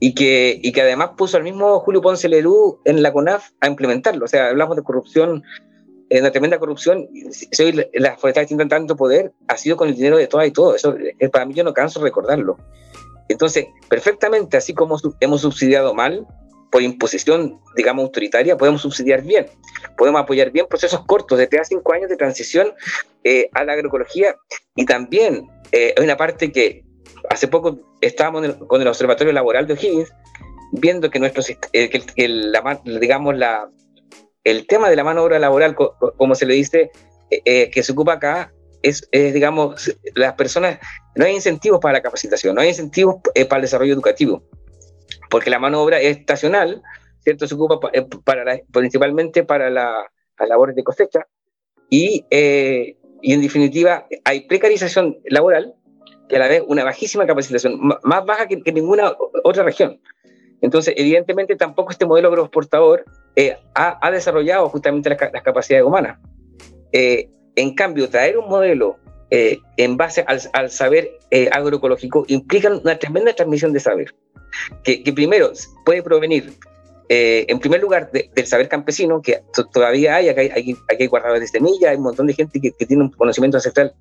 [0.00, 3.66] y que, y que además puso al mismo Julio Ponce Lerú en la CONAF a
[3.66, 4.24] implementarlo.
[4.24, 5.42] O sea, hablamos de corrupción,
[6.08, 7.08] de una tremenda corrupción.
[7.58, 10.74] Hoy las forestales tienen tanto poder, ha sido con el dinero de todas y todo.
[10.74, 12.58] Eso eh, para mí yo no canso de recordarlo.
[13.28, 16.26] Entonces, perfectamente, así como hemos subsidiado mal,
[16.70, 19.46] por imposición, digamos, autoritaria, podemos subsidiar bien.
[19.96, 22.72] Podemos apoyar bien procesos cortos de 3 a 5 años de transición
[23.24, 24.36] eh, a la agroecología.
[24.76, 26.84] Y también eh, hay una parte que
[27.30, 30.12] hace poco estábamos con el Observatorio Laboral de O'Higgins
[30.72, 31.42] viendo que nuestro
[31.72, 32.52] eh, que el,
[33.00, 33.70] digamos la
[34.44, 36.90] el tema de la mano obra laboral como se le dice
[37.30, 40.78] eh, eh, que se ocupa acá es, digamos las personas
[41.16, 43.16] no hay incentivos para la capacitación no hay incentivos
[43.48, 44.44] para el desarrollo educativo
[45.30, 46.82] porque la mano obra es estacional
[47.20, 47.80] cierto se ocupa
[48.24, 50.06] para principalmente para la,
[50.38, 51.26] las labores de cosecha
[51.90, 52.24] y
[53.20, 55.74] y en definitiva hay precarización laboral
[56.28, 60.00] y a la vez una bajísima capacitación, más baja que, ninguna otra región.
[60.60, 63.04] Entonces, evidentemente, tampoco este modelo agroexportador
[63.36, 66.18] eh, ha, desarrollado justamente las, capacidades humanas.
[66.92, 68.96] Eh, en cambio, traer un modelo
[69.30, 71.10] eh, en base al, saber
[71.52, 74.14] agroecológico implica una tremenda transmisión de saber,
[74.82, 75.52] que, primero
[75.84, 76.52] puede provenir,
[77.08, 79.40] en primer lugar, del saber campesino, que
[79.72, 82.86] todavía hay, aquí hay, hay, guardadores de semillas, hay un montón de gente que, que
[82.86, 83.94] tiene un conocimiento ancestral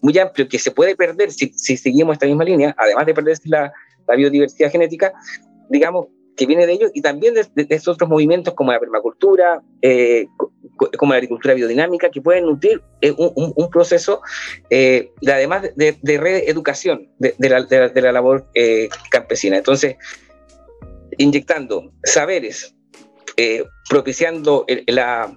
[0.00, 3.48] muy, amplio que se puede perder si, si, seguimos esta misma línea, además de perderse
[3.48, 3.72] la,
[4.06, 5.12] la, biodiversidad genética,
[5.68, 10.26] digamos, que viene de ellos y también de, estos otros movimientos como la permacultura, eh,
[10.96, 14.22] como la agricultura biodinámica, que pueden nutrir eh, un, proceso,
[14.70, 18.46] eh, además de, de, reeducación de, la, de, la, labor
[19.10, 19.56] campesina.
[19.56, 19.96] Entonces,
[21.18, 22.74] inyectando saberes,
[23.90, 25.36] propiciando la,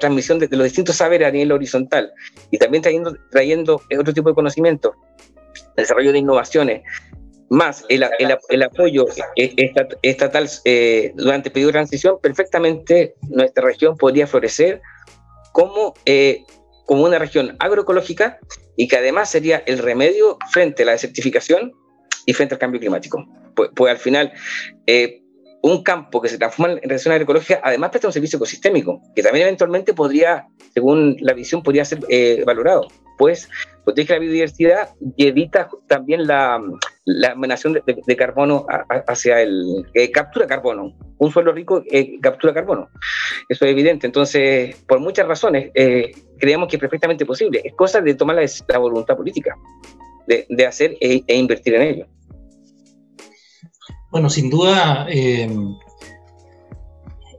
[0.00, 2.10] transmisión de, los distintos saberes a nivel horizontal
[2.50, 4.94] y también trayendo, trayendo otro tipo de conocimiento,
[5.76, 6.82] desarrollo de innovaciones,
[7.48, 8.04] más el,
[8.48, 9.06] el, apoyo
[10.02, 14.80] estatal eh, durante el periodo de transición, perfectamente nuestra región podría florecer
[15.52, 16.44] como, eh,
[16.86, 18.38] como una región agroecológica
[18.76, 21.72] y que además sería el remedio frente a la desertificación
[22.26, 23.24] y frente al cambio climático.
[23.54, 24.32] Pues, pues al final,
[24.86, 25.22] eh,
[25.66, 29.46] un campo que se transforma en relación agroecológica, además presta un servicio ecosistémico, que también
[29.46, 32.86] eventualmente podría, según la visión, podría ser eh, valorado,
[33.18, 33.48] pues
[33.84, 36.62] protege la biodiversidad y evita también la,
[37.04, 38.66] la de, carbono
[39.08, 39.86] hacia el...
[39.94, 40.96] Eh, captura carbono.
[41.18, 42.88] Un suelo rico eh, captura carbono.
[43.48, 44.06] Eso es evidente.
[44.06, 45.70] Entonces, por muchas razones,
[46.38, 47.62] creemos que es perfectamente posible.
[47.64, 49.56] Es cosa de tomar la, voluntad política,
[50.26, 52.06] de, de hacer e, e invertir en ello.
[54.10, 55.48] Bueno, sin duda, eh,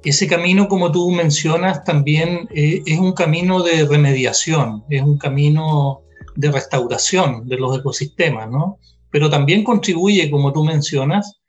[0.03, 6.01] ese camino, como tú mencionas, también eh, es un camino de remediación, es un camino
[6.35, 8.77] de restauración de los ecosistemas, ¿no?
[9.09, 11.39] Pero también contribuye, como tú mencionas,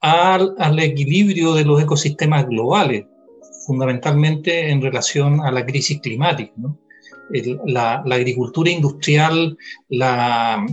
[0.00, 3.04] al, al equilibrio de los ecosistemas globales,
[3.66, 6.52] fundamentalmente en relación a la crisis climática.
[6.56, 6.78] ¿no?
[7.66, 9.56] la, la, agricultura industrial,
[9.88, 10.66] la,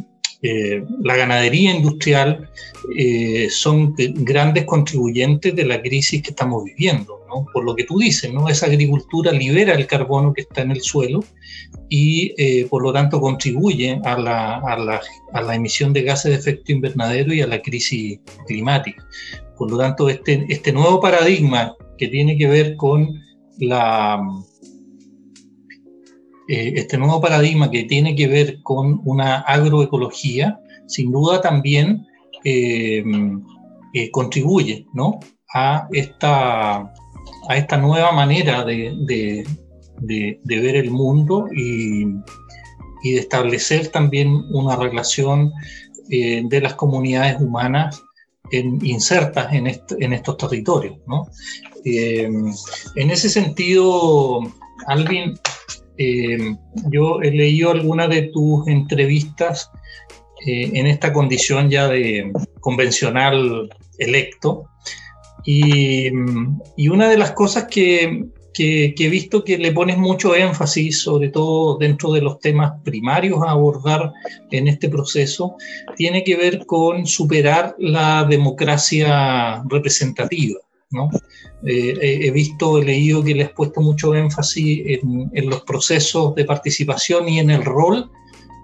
[0.44, 2.48] eh, la ganadería industrial
[2.96, 7.48] eh, son grandes contribuyentes de la crisis que estamos viviendo, ¿no?
[7.52, 8.48] por lo que tú dices, ¿no?
[8.48, 11.24] esa agricultura libera el carbono que está en el suelo
[11.90, 15.02] y eh, por lo tanto contribuye a la, a, la,
[15.34, 19.04] a la, emisión de gases de efecto invernadero y a la crisis climática.
[19.58, 23.24] Por lo tanto, este, este nuevo paradigma que tiene que ver con
[23.58, 24.22] la,
[26.48, 32.08] eh, este nuevo paradigma que tiene que ver con una agroecología, sin duda también
[32.46, 33.04] eh,
[33.94, 35.20] eh, contribuye ¿no?
[35.54, 39.46] a, esta, a esta nueva manera de,
[40.00, 42.06] ver el mundo y,
[43.04, 45.54] de establecer también una relación
[46.10, 48.02] de las comunidades humanas
[48.52, 50.98] insertas en, en, estos territorios.
[51.08, 51.28] ¿no?
[51.86, 54.42] en ese sentido,
[54.88, 55.36] Alvin,
[55.98, 56.56] eh,
[56.90, 59.72] yo he leído algunas de tus entrevistas
[60.46, 64.66] eh, en esta condición ya de convencional electo.
[65.46, 66.10] Y,
[66.90, 68.26] una de las cosas que,
[68.60, 73.52] he visto que le pones mucho énfasis, sobre todo dentro de los temas primarios a
[73.52, 74.12] abordar
[74.52, 75.56] en este proceso,
[75.96, 80.60] tiene que ver con superar la democracia representativa.
[80.92, 81.10] ¿No?
[81.66, 86.46] Eh, he visto, he leído que le has puesto mucho énfasis en, los procesos de
[86.46, 88.10] participación y en el rol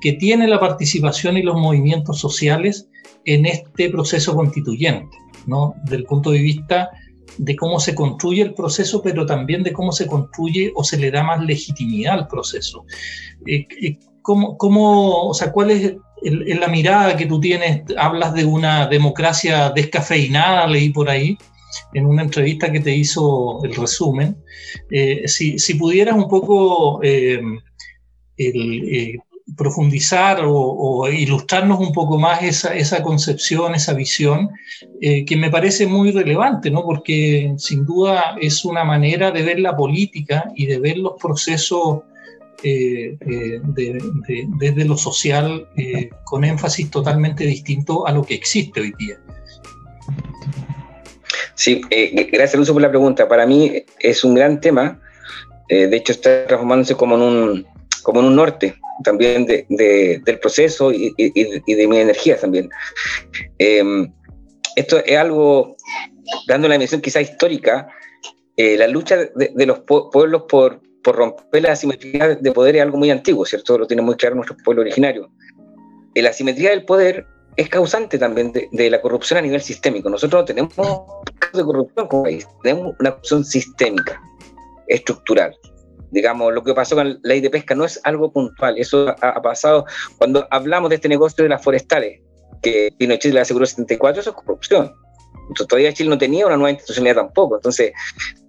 [0.02, 2.88] que tiene la participación y los movimientos sociales
[3.26, 5.76] en este proceso constituyente, ¿no?
[5.86, 6.90] Del punto de vista
[7.38, 11.10] de cómo se construye el proceso, pero también de cómo se construye o se le
[11.10, 12.86] da más legitimidad al proceso.
[13.48, 17.84] Eh, eh, ¿cómo, cómo, o sea, ¿Cuál es la mirada que tú tienes?
[17.98, 21.38] Hablas de una democracia descafeinada, leí por ahí
[21.94, 24.38] en una entrevista que te hizo el resumen,
[24.90, 27.42] eh, si, si, pudieras un poco eh,
[28.38, 29.18] eh,
[29.58, 34.50] profundizar o, ilustrarnos un poco más esa, concepción, esa visión,
[35.02, 36.84] que me parece muy relevante, ¿no?
[36.84, 42.00] porque sin duda es una manera de ver la política y de ver los procesos
[44.58, 45.68] desde lo social
[46.24, 49.20] con énfasis totalmente distinto a lo que existe hoy día.
[51.64, 53.26] Sí, eh, gracias Lucio por la pregunta.
[53.30, 55.00] Para mí es un gran tema.
[55.70, 57.68] Eh, de hecho, está transformándose como en un,
[58.02, 62.70] como en un norte también de, del proceso y, de mi energía también.
[63.60, 64.12] Em,
[64.76, 65.78] esto es algo,
[66.50, 67.88] dando una dimensión quizá histórica,
[68.58, 69.80] eh, la lucha de, los
[70.12, 73.78] pueblos por, por, romper la asimetría de poder es algo muy antiguo, ¿cierto?
[73.78, 75.32] Lo tiene muy claro nuestro pueblo originario.
[76.14, 80.10] la asimetría del poder es causante también de, la corrupción a nivel sistémico.
[80.10, 84.22] Nosotros no tenemos casos de corrupción como país, tenemos una corrupción sistémica,
[84.88, 85.56] estructural.
[86.12, 89.42] Digamos, lo que pasó con la ley de pesca no es algo puntual, eso ha,
[89.42, 89.86] pasado
[90.18, 92.22] cuando hablamos de este negocio de las forestales,
[92.62, 94.94] que Pinochet le aseguró 74, eso es corrupción.
[95.50, 97.56] Entonces, todavía Chile no tenía una nueva institucionalidad tampoco.
[97.56, 97.92] Entonces,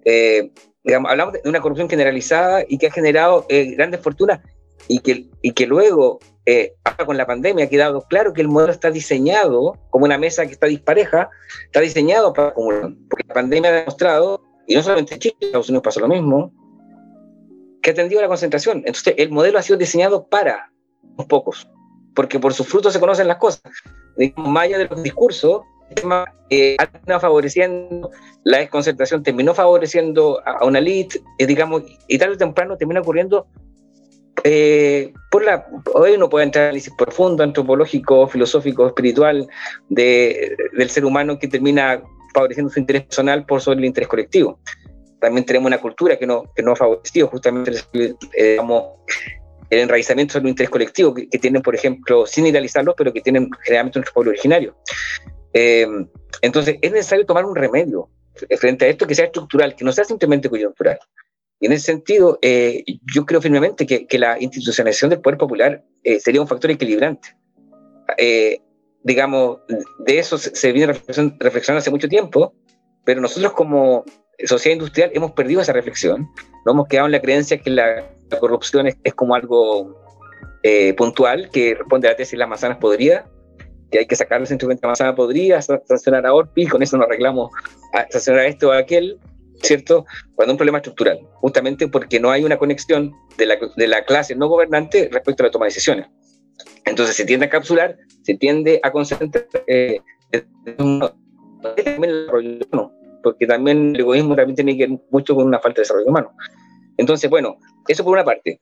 [0.05, 0.53] eh,
[0.85, 4.40] digamos, hablamos de una corrupción generalizada y que ha generado eh, grandes fortunas
[4.87, 8.49] y que, y que luego eh, ahora con la pandemia ha quedado claro que el
[8.49, 11.31] modelo está diseñado como una mesa que está dispareja,
[11.67, 15.47] está diseñado para acumular, porque la pandemia ha demostrado, y no solamente en Chile, en
[15.47, 16.53] Estados Unidos pasó lo mismo,
[17.83, 18.79] que ha atendido a la concentración.
[18.79, 20.71] Entonces, el modelo ha sido diseñado para
[21.17, 21.69] los pocos,
[22.15, 23.63] porque por sus frutos se conocen las cosas.
[24.17, 25.63] Digamos, de los discursos,
[26.51, 26.77] eh,
[27.21, 28.11] favoreciendo
[28.45, 33.47] la desconcentración, terminó favoreciendo a, una elite, eh, digamos, y tarde o temprano termina ocurriendo
[34.47, 39.49] eh, por la, hoy uno puede entrar en análisis profundo, antropológico, filosófico, espiritual
[39.89, 42.03] de, del ser humano que termina
[42.35, 44.61] favoreciendo su interés personal por sobre el interés colectivo.
[45.19, 47.73] También tenemos una cultura que no, que no ha favorecido justamente
[48.35, 48.59] eh,
[49.71, 53.49] el enraizamiento sobre el interés colectivo que, tienen, por ejemplo, sin idealizarlo, pero que tienen
[53.63, 54.77] generalmente nuestro pueblo originario.
[55.55, 55.87] Eh,
[56.43, 58.11] entonces, es necesario tomar un remedio
[58.59, 60.99] frente a esto que sea estructural, que no sea simplemente coyuntural.
[61.64, 65.83] Y en ese sentido, eh, yo creo firmemente que, que, la institucionalización del poder popular
[66.03, 67.35] eh, sería un factor equilibrante.
[68.18, 68.58] Eh,
[69.02, 69.60] digamos,
[70.00, 72.52] de eso se, viene reflexionando hace mucho tiempo,
[73.06, 74.04] pero nosotros como
[74.44, 76.29] sociedad industrial hemos perdido esa reflexión.
[76.67, 79.98] Nos hemos quedado en la creencia que la, corrupción es, es, como algo
[80.98, 83.25] puntual, que responde a la tesis las manzanas podridas,
[83.90, 87.06] que hay que sacar los instrumentos de manzana podrida, sancionar a Orpi, con eso nos
[87.06, 87.50] arreglamos
[87.94, 89.19] a sancionar a esto o a aquel,
[89.65, 90.04] ¿cierto?
[90.35, 94.35] Cuando un problema estructural, justamente porque no hay una conexión de la, de la clase
[94.35, 96.06] no gobernante respecto a la toma de decisiones.
[96.85, 99.46] Entonces se tiende a capsular, se tiende a concentrar.
[99.67, 100.00] Eh,
[100.33, 100.44] el
[101.77, 102.92] desarrollo humano,
[103.23, 106.33] porque también el egoísmo también tiene que ver mucho con una falta de desarrollo humano.
[106.98, 107.56] Entonces, bueno,
[107.88, 108.58] eso por una parte,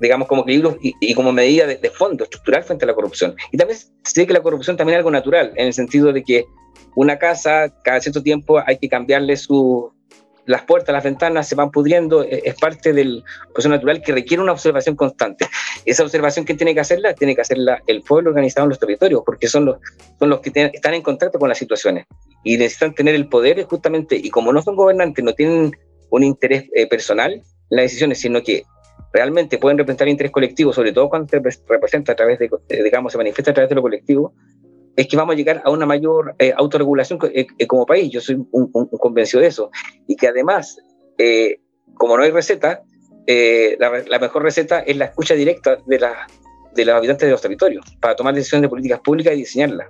[0.00, 3.36] digamos, como equilibrio y, como medida de, de, fondo, estructural frente a la corrupción.
[3.52, 6.44] Y también sé que la corrupción también es algo natural, en el sentido de que
[6.96, 9.92] una casa, cada cierto tiempo hay que cambiarle su,
[10.46, 13.22] las puertas, las ventanas se van pudriendo, e, es parte del
[13.52, 15.46] proceso natural que requiere una observación constante.
[15.84, 17.14] Esa observación, ¿quién tiene que hacerla?
[17.14, 19.78] Tiene que hacerla el pueblo organizado en los territorios, porque son los,
[20.18, 22.06] son los que están en contacto con las situaciones
[22.44, 25.76] y necesitan tener el poder justamente, y como no son gobernantes, no tienen
[26.10, 28.64] un interés eh, personal en las decisiones, sino que
[29.12, 32.50] realmente pueden representar interés colectivo, sobre todo cuando se representa a través de,
[32.82, 34.34] digamos, se manifiesta a través de lo colectivo,
[35.00, 38.12] es que vamos a llegar a una mayor eh, autorregulación eh, eh, como país.
[38.12, 39.70] Yo soy un, convencido de eso.
[40.06, 40.76] Y que además,
[41.94, 42.82] como no hay receta,
[43.26, 46.26] la, mejor receta es la escucha directa de, la,
[46.74, 49.88] de los habitantes de los territorios para tomar decisiones de políticas públicas y diseñarlas.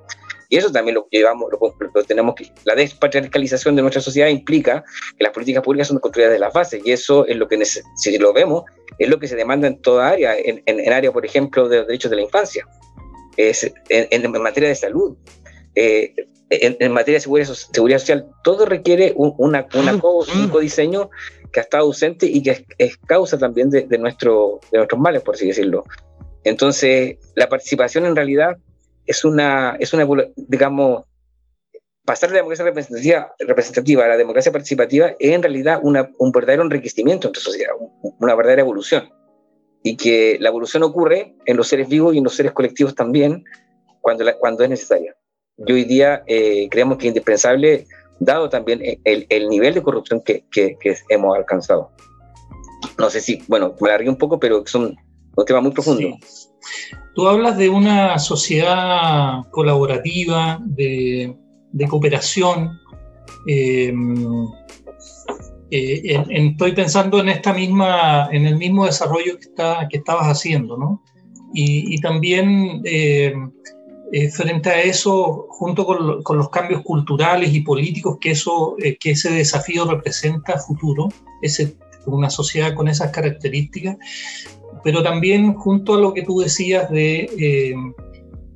[0.49, 2.53] Y eso también lo llevamos, lo, tenemos que.
[2.65, 4.85] La despatriarcalización de nuestra sociedad implica
[5.17, 8.19] que las políticas públicas son construidas de las bases, y eso es lo que, si
[8.19, 8.65] lo vemos,
[8.99, 11.79] es lo que se demanda en toda área, en, en, en área, por ejemplo, de
[11.79, 12.67] los derechos de la infancia
[13.37, 15.17] en, materia de salud,
[15.75, 16.15] eh,
[16.51, 21.11] en, materia de seguridad, seguridad, social, todo requiere un, una, un codiseño
[21.53, 25.35] que ha estado ausente y que es, causa también de, nuestro, de nuestros males, por
[25.35, 25.85] así decirlo.
[26.45, 28.57] Entonces, la participación en realidad
[29.07, 30.07] es una, es una
[30.37, 31.05] digamos,
[32.05, 36.33] pasar de la democracia representativa, representativa a la democracia participativa es en realidad una, un
[36.33, 37.73] verdadero enriquecimiento en sociedad,
[38.19, 39.09] una verdadera evolución
[39.83, 43.45] y que la evolución ocurre en los seres vivos y en los seres colectivos también
[44.01, 45.15] cuando, cuando es necesaria.
[45.67, 47.87] Y hoy día eh, creemos que es indispensable,
[48.19, 50.77] dado también el, el nivel de corrupción que, que,
[51.09, 51.91] hemos alcanzado.
[52.99, 54.97] No sé si, bueno, me alargué un poco, pero son
[55.37, 56.17] un tema muy profundo.
[57.15, 61.37] Tú hablas de una sociedad colaborativa, de,
[61.73, 62.79] de cooperación.
[63.47, 63.93] Eh,
[65.71, 70.77] eh, estoy pensando en esta misma, en el mismo desarrollo que, está, que estabas haciendo,
[70.77, 71.03] ¿no?
[71.53, 73.35] Y, también eh,
[74.13, 79.11] eh, frente a eso, junto con, con, los cambios culturales y políticos que, eso, que
[79.11, 81.09] ese desafío representa futuro,
[81.43, 83.97] ese, una sociedad con esas características,
[84.85, 87.75] pero también junto a lo que tú decías de,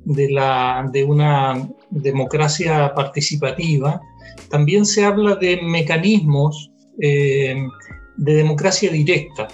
[0.05, 3.99] de, la, de una democracia participativa,
[4.49, 7.55] también se habla de mecanismos eh,
[8.17, 9.47] de democracia directa.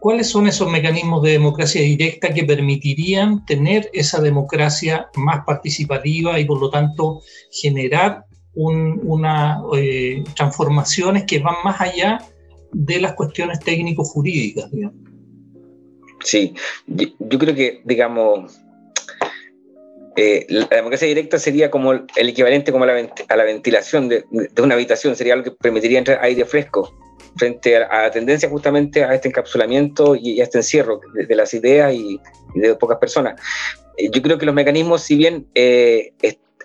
[0.00, 6.46] ¿Cuáles son esos mecanismos de democracia directa que permitirían tener esa democracia más participativa y
[6.46, 7.20] por lo tanto
[7.50, 8.24] generar
[8.54, 12.18] una, eh, transformaciones que van más allá
[12.72, 14.70] de las cuestiones técnico-jurídicas?
[16.24, 16.54] Sí,
[16.86, 18.60] yo, creo que, digamos,
[20.16, 24.24] eh, la democracia directa sería como el equivalente como a la, ventilación de,
[24.60, 26.94] una habitación, sería algo que permitiría entrar aire fresco
[27.36, 31.94] frente a, la tendencia justamente a este encapsulamiento y, a este encierro de, las ideas
[31.94, 32.20] y,
[32.54, 33.40] de pocas personas.
[33.96, 36.12] Eh, yo creo que los mecanismos, si bien eh,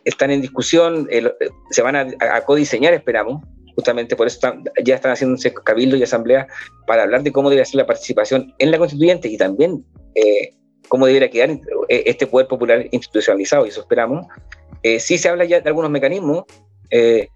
[0.04, 1.08] están en discusión,
[1.70, 3.44] se van a, codiseñar, esperamos,
[3.76, 4.40] justamente por eso
[4.84, 6.48] ya están haciéndose cabildos y asambleas
[6.86, 9.86] para hablar de cómo debe ser la participación en la constituyente y también
[10.88, 14.28] cómo debería quedar eh, este poder popular institucionalizado, y eso esperamos.
[14.84, 16.46] Eh, sí se habla ya de algunos mecanismos,
[16.90, 17.30] eh,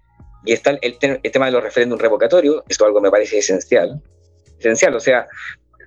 [0.44, 4.00] y está el, tema de los referéndums revocatorios, esto algo me parece esencial.
[4.58, 5.26] Esencial, o sea,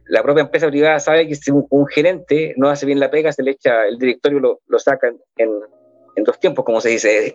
[0.07, 3.43] la propia empresa privada sabe que si un, gerente no hace bien la pega, se
[3.43, 5.49] le echa, el directorio lo, lo saca en,
[6.15, 7.33] en, dos tiempos, como se dice.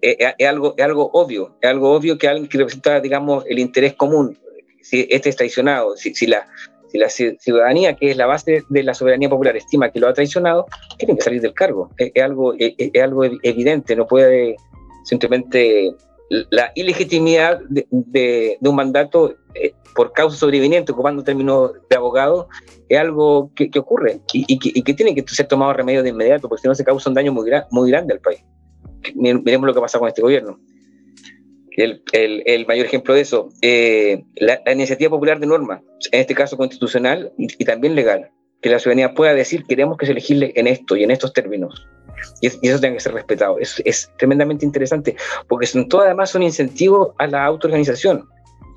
[0.00, 3.94] es, algo, es algo obvio, es algo obvio que alguien que representa, digamos, el interés
[3.94, 4.38] común,
[4.82, 6.46] si este es traicionado, si, si la,
[6.94, 10.12] si la ciudadanía, que es la base de la soberanía popular, estima que lo ha
[10.14, 10.66] traicionado,
[10.96, 11.90] tiene que salir del cargo.
[11.96, 14.56] Es, algo, es, algo evidente, no puede
[15.04, 15.92] simplemente
[16.50, 22.48] la ilegitimidad de, un mandato eh, por causa sobreviniente, ocupando términos de abogado,
[22.88, 26.68] es algo que, ocurre y, que, tiene que ser tomado remedio de inmediato, porque si
[26.68, 28.40] no se causa un daño muy, muy grande al país.
[29.14, 30.58] Miremos lo que pasa con este gobierno
[31.76, 36.56] el, el, mayor ejemplo de eso, eh, la, iniciativa popular de norma, en este caso
[36.56, 40.96] constitucional y, también legal, que la ciudadanía pueda decir queremos que se legisle en esto
[40.96, 41.86] y en estos términos.
[42.40, 43.58] Y, eso tiene que ser respetado.
[43.58, 45.16] Es, es, tremendamente interesante,
[45.48, 48.28] porque son todo además son incentivos a la autoorganización,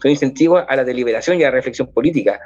[0.02, 2.40] son incentivos a la deliberación y a la reflexión política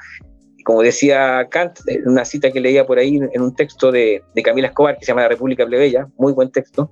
[0.64, 4.44] como decía Kant, en una cita que leía por ahí en un texto de, de
[4.44, 6.92] Camila Escobar que se llama La República Plebeya, muy buen texto,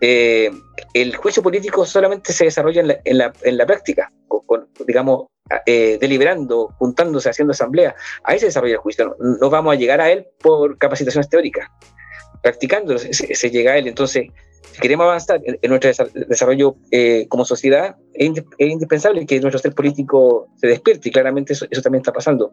[0.00, 0.50] eh,
[0.94, 5.26] el juicio político solamente se desarrolla en la, en la, en la práctica, con, digamos,
[5.66, 7.94] eh, deliberando, juntándose, haciendo asamblea.
[8.24, 9.16] Ahí se desarrolla el juicio.
[9.18, 11.68] No, vamos a llegar a él por capacitaciones teóricas.
[12.42, 13.88] Practicando se, se, llega a él.
[13.88, 14.28] Entonces,
[14.72, 15.90] si queremos avanzar en, nuestro
[16.28, 21.66] desarrollo eh, como sociedad, es, indispensable que nuestro ser político se despierte y claramente eso,
[21.82, 22.52] también está pasando.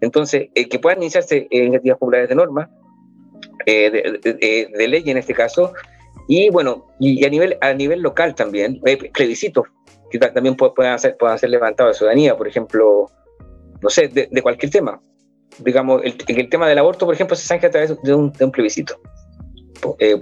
[0.00, 2.70] Entonces, eh, que puedan iniciarse iniciativas populares de norma,
[3.64, 5.72] eh, de, ley en este caso,
[6.28, 8.80] y bueno, y, a, nivel, a nivel local también,
[9.12, 9.66] plebiscitos
[10.10, 13.10] que también puedan ser, puedan ser levantados de ciudadanía, por ejemplo,
[13.82, 15.00] no sé, de, cualquier tema.
[15.58, 18.44] Digamos, el, el, tema del aborto, por ejemplo, se zanja a través de un, de
[18.44, 19.00] un plebiscito.
[19.98, 20.18] Eh,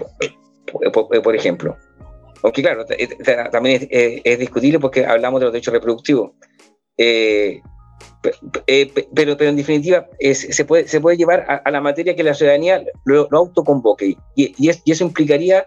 [0.82, 1.76] eh, por, ejemplo.
[2.42, 3.08] Aunque claro, eh,
[3.50, 6.32] también es, discutible porque hablamos de los derechos reproductivos.
[9.16, 12.84] pero, pero en definitiva se, puede, se puede llevar a, la materia que la ciudadanía
[13.04, 15.66] lo, autoconvoque y, y, eso implicaría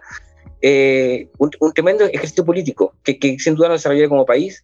[1.38, 4.62] un, tremendo ejercicio político que, que sin duda nos desarrollaría como país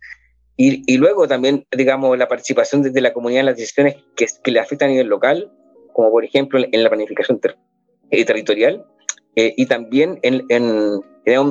[0.56, 4.50] y, y, luego también, digamos, la participación desde la comunidad en las decisiones que, que
[4.52, 5.50] le afectan a nivel local,
[5.92, 7.40] como por ejemplo en la planificación
[8.10, 8.84] territorial,
[9.36, 11.00] eh, y también en, en,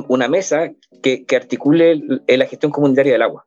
[0.08, 0.70] una mesa
[1.02, 3.46] que, que, articule la gestión comunitaria del agua.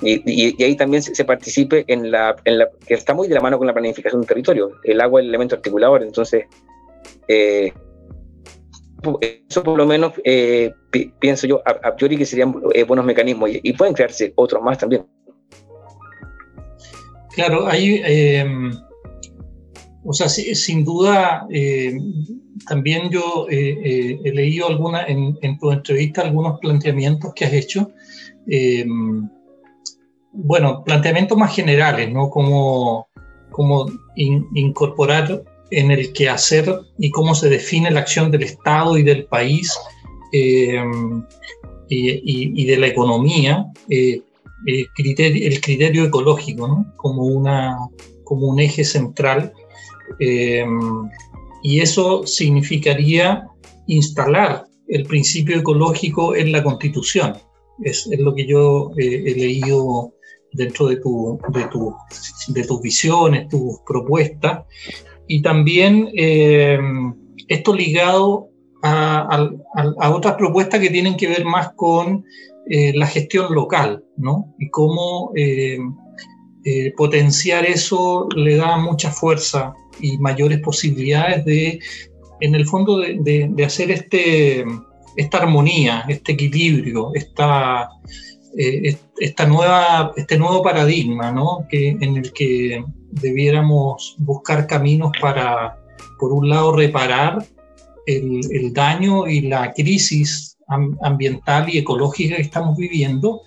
[0.00, 3.40] Y, y, ahí también se, participe en la, en la, que está muy de la
[3.40, 4.72] mano con la planificación del territorio.
[4.84, 6.44] El agua es el elemento articulador, entonces
[7.26, 7.72] eh,
[9.48, 10.72] eso por lo menos eh,
[11.20, 12.52] pienso yo a, priori que serían
[12.86, 15.06] buenos mecanismos y, pueden crearse otros más también.
[17.34, 18.02] Claro, hay,
[20.08, 21.46] o sea, sin duda
[22.66, 27.90] también yo eh, eh, he leído alguna, en, tu entrevista algunos planteamientos que has hecho.
[30.32, 32.30] Bueno, planteamientos más generales, ¿no?
[32.30, 33.08] Como,
[33.50, 33.86] como
[34.16, 39.76] incorporar en el quehacer y cómo se define la acción del Estado y del país
[41.88, 44.22] y, de la economía, eh,
[44.66, 46.92] el, criterio, ecológico, ¿no?
[46.96, 47.76] Como, una,
[48.24, 49.52] como un eje central.
[50.20, 51.08] Em,
[51.62, 53.46] y eso significaría
[53.86, 57.34] instalar el principio ecológico en la Constitución.
[57.82, 60.14] Es, lo que yo eh, he leído
[60.52, 61.94] dentro de, tu, de, tu,
[62.48, 64.64] de, tus visiones, tus propuestas,
[65.26, 66.78] y también eh,
[67.48, 68.48] esto ligado
[68.82, 69.50] a,
[70.00, 72.24] a, otras propuestas que tienen que ver más con
[72.70, 74.54] eh, la gestión local, ¿no?
[74.58, 75.32] Y cómo
[76.98, 81.80] potenciar eso le da mucha fuerza y mayores posibilidades de,
[82.40, 84.64] en el fondo, de, de, hacer este,
[85.16, 87.88] esta armonía, este equilibrio, esta,
[88.56, 91.66] eh, esta nueva, este nuevo paradigma, ¿no?
[91.68, 95.78] que, en el que debiéramos buscar caminos para,
[96.18, 97.44] por un lado, reparar
[98.06, 100.56] el, el daño y la crisis
[101.00, 103.40] ambiental y ecológica que estamos viviendo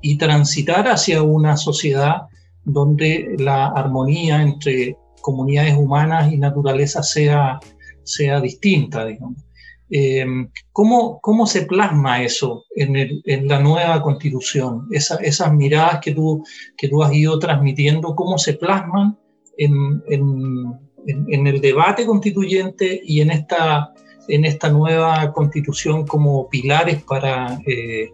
[0.00, 2.22] y transitar hacia una sociedad
[2.64, 4.96] donde la armonía entre
[5.28, 7.60] comunidades humanas y naturaleza sea,
[8.02, 9.44] sea distinta, digamos.
[9.90, 14.86] Em, ¿cómo, ¿cómo, se plasma eso en, el, en la nueva constitución?
[14.90, 16.42] Esa, esas miradas que tú,
[16.78, 19.18] que tú has ido transmitiendo, ¿cómo se plasman
[19.58, 23.92] en, en, el debate constituyente y en esta,
[24.28, 28.08] en esta nueva constitución como pilares para eh,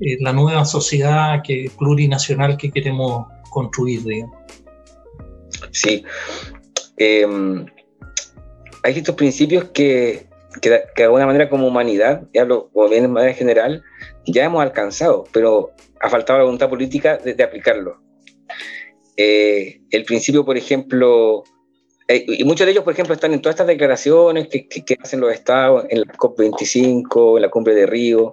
[0.00, 4.02] eh, la nueva sociedad que, plurinacional que queremos construir?
[4.02, 4.38] Digamos?
[5.74, 6.04] Sí.
[6.96, 7.66] Em,
[8.82, 10.26] hay estos principios que,
[10.60, 13.82] que, de alguna manera como humanidad, y hablo bien de manera general,
[14.26, 18.00] ya hemos alcanzado, pero ha faltado la voluntad política de, aplicarlo.
[19.16, 21.44] Eh, el principio, por ejemplo,
[22.06, 25.20] eh, y muchos de ellos, por ejemplo, están en todas estas declaraciones que, que, hacen
[25.20, 28.32] los estados en la COP25, en la cumbre de Río,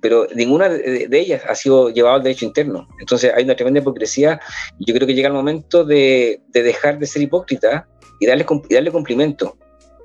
[0.00, 2.86] pero ninguna de, ellas ha sido llevada al derecho interno.
[3.00, 4.40] Entonces hay una tremenda hipocresía
[4.78, 7.88] yo creo que llega el momento de, de dejar de ser hipócrita
[8.20, 9.56] y darle, y darle cumplimiento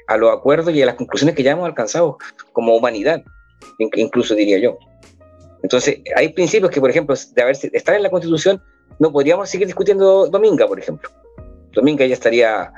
[0.08, 2.18] a los acuerdos y a las conclusiones que ya hemos alcanzado
[2.54, 3.24] como humanidad,
[3.78, 4.78] incluso diría yo.
[5.64, 8.62] Entonces, hay principios que, por ejemplo, de haber, estar en la Constitución,
[9.00, 11.10] no podríamos seguir discutiendo Dominga, por ejemplo.
[11.74, 12.72] Dominga ya estaría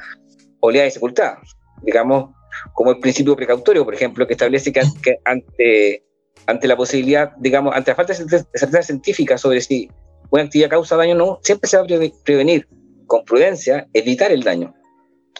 [0.61, 1.41] oleada y sepultada,
[1.83, 2.33] digamos,
[2.73, 6.03] como el principio precautorio, por ejemplo, que establece que, ante,
[6.45, 8.19] ante la posibilidad, digamos, ante la falta de
[8.53, 9.89] certeza científica sobre si
[10.29, 11.87] una actividad causa daño o no, siempre se va a
[12.23, 12.67] prevenir
[13.05, 14.73] con prudencia, evitar el daño.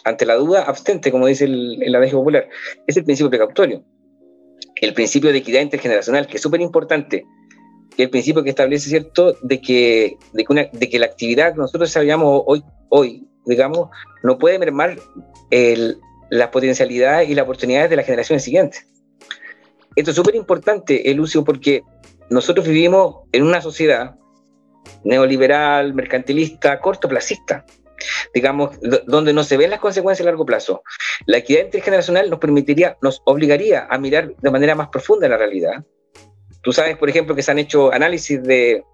[0.04, 2.48] Ante la duda, abstente, como dice el, el popular.
[2.86, 3.84] Es el principio precautorio.
[4.76, 7.26] El principio de equidad intergeneracional, que es súper importante.
[7.96, 10.44] El principio que establece, ¿cierto?, de que, de
[10.88, 13.88] que, la actividad que nosotros desarrollamos hoy, hoy digamos,
[14.22, 14.98] no puede mermar
[15.50, 15.98] el,
[16.30, 18.86] las potencialidades y las oportunidades de las generaciones siguientes.
[19.96, 21.82] Esto es súper importante, Lucio, porque
[22.30, 24.16] nosotros vivimos en una sociedad
[25.02, 27.64] neoliberal, mercantilista, cortoplacista.
[28.34, 30.82] Digamos, donde no se ven las consecuencias a largo plazo.
[31.26, 35.84] La equidad intergeneracional nos permitiría, nos obligaría a mirar de manera más profunda la realidad.
[36.62, 38.84] Tú sabes, por ejemplo, que se han hecho análisis de,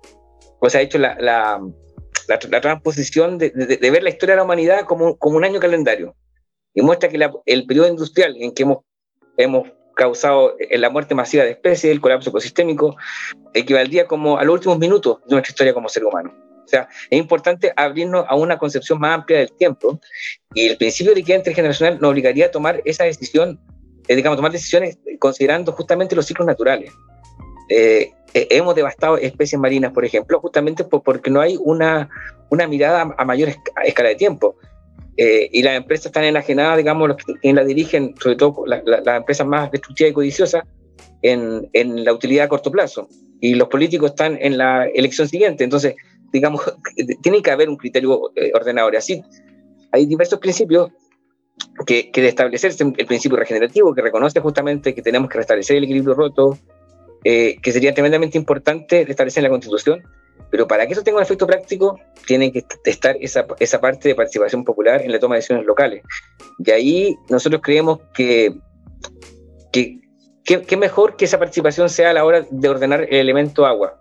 [0.61, 1.61] o se ha hecho la, la,
[2.29, 6.15] la, transposición de, de, ver la historia de la humanidad como, como un año calendario.
[6.75, 8.79] Y muestra que el periodo industrial en que hemos,
[9.37, 12.97] hemos causado la muerte masiva de especies, el colapso ecosistémico,
[13.53, 16.44] equivaldría como a los últimos minutos de nuestra historia como ser humano.
[16.65, 20.01] O sea, es importante abrirnos a una concepción más amplia del tiempo
[20.55, 23.61] y el principio de equidad intergeneracional nos obligaría a tomar esa decisión,
[24.09, 26.93] eh, digamos, tomar decisiones considerando justamente los ciclos naturales.
[27.69, 32.09] Eh, eh, hemos devastado especies marinas, por ejemplo, justamente porque no hay una,
[32.51, 33.51] una mirada a mayor
[33.85, 34.57] escala de tiempo.
[35.17, 39.71] y las empresas están enajenadas, digamos, los que la dirigen, sobre todo las empresas más
[39.71, 40.65] destructivas y codiciosas,
[41.23, 43.09] en, en, la utilidad a corto plazo.
[43.41, 45.65] Y los políticos están en la elección siguiente.
[45.65, 45.95] Entonces,
[46.35, 46.61] digamos,
[47.23, 48.97] tiene que haber un criterio eh, ordenador.
[48.97, 49.23] Así,
[49.93, 50.91] hay diversos principios
[51.87, 55.85] que, que de establecerse el principio regenerativo, que reconoce justamente que tenemos que restablecer el
[55.85, 56.59] equilibrio roto,
[57.23, 60.03] eh, que sería tremendamente importante establecer en la Constitución,
[60.51, 64.15] pero para que eso tenga un efecto práctico, tiene que estar esa, esa parte de
[64.17, 66.03] participación popular en la toma de decisiones locales.
[66.59, 68.57] Y ahí nosotros creemos que,
[69.73, 70.01] que,
[70.45, 74.01] que, mejor que esa participación sea a la hora de ordenar el elemento agua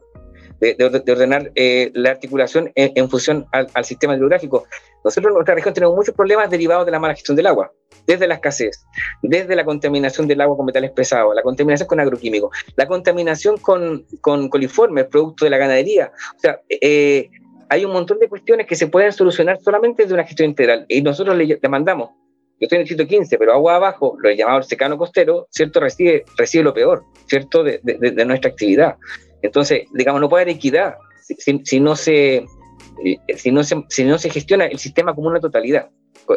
[0.64, 4.66] de, ordenar eh, la articulación en, función al, sistema hidrográfico.
[5.04, 7.72] Nosotros en nuestra región tenemos muchos problemas derivados de la mala gestión del agua,
[8.08, 8.86] desde la escasez,
[9.22, 14.06] desde la contaminación del agua con metales pesados, la contaminación con agroquímicos, la contaminación con,
[14.22, 16.12] con coliformes, producto de la ganadería.
[16.38, 17.30] O sea, eh,
[17.70, 20.86] hay un montón de cuestiones que se pueden solucionar solamente desde una gestión integral.
[20.88, 22.12] Y nosotros le, mandamos,
[22.60, 25.82] yo estoy en el sitio 15, pero agua abajo, lo llamado secano costero, ¿cierto?
[25.82, 27.64] Recibe, recibe lo peor, ¿cierto?
[27.64, 28.96] De, de nuestra actividad.
[29.44, 30.96] Entonces, digamos, no puede haber equidad
[31.38, 35.40] si, no, se, eh, si, no, se, si no se gestiona el sistema como una
[35.40, 35.90] totalidad,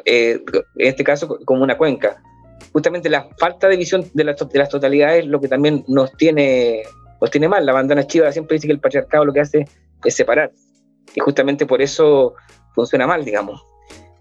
[0.04, 0.40] eh,
[0.76, 2.22] en este caso como una cuenca.
[2.72, 6.82] Justamente la falta de visión de, las totalidades es lo que también nos tiene,
[7.20, 7.64] nos tiene mal.
[7.64, 9.66] La bandana chiva siempre dice que el patriarcado lo que hace
[10.04, 10.52] es separar.
[11.14, 12.34] Y justamente por eso
[12.74, 13.64] funciona mal, digamos.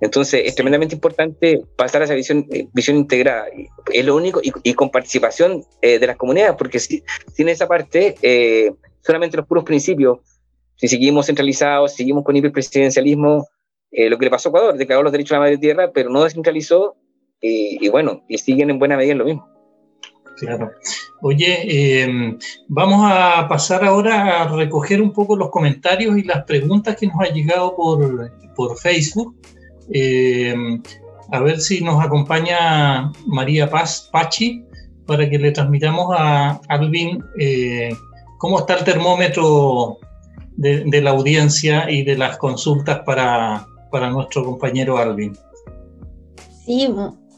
[0.02, 3.46] Entonces es tremendamente importante pasar a esa visión, eh, visión integrada.
[3.92, 8.16] Es lo único, y, con participación eh, de las comunidades, porque si, sin esa parte,
[8.22, 10.20] eh, solamente los puros principios,
[10.76, 13.48] si seguimos centralizados, seguimos con hiperpresidencialismo,
[13.98, 16.22] lo que le pasó a Ecuador, declaró los derechos de la madre tierra, pero no
[16.22, 16.98] descentralizó,
[17.40, 19.48] y, bueno, y siguen en buena medida en lo mismo.
[20.38, 20.72] Claro.
[21.22, 22.36] Oye,
[22.68, 27.22] vamos a pasar ahora a recoger un poco los comentarios y las preguntas que nos
[27.22, 29.34] han llegado por, por Facebook.
[29.92, 30.56] Eh,
[31.32, 34.64] a ver si nos acompaña María Paz Pachi
[35.06, 37.94] para que le transmitamos a Alvin eh,
[38.38, 39.98] cómo está el termómetro
[40.58, 45.38] de, la audiencia y de las consultas para, para nuestro compañero Alvin.
[46.66, 46.88] Sí,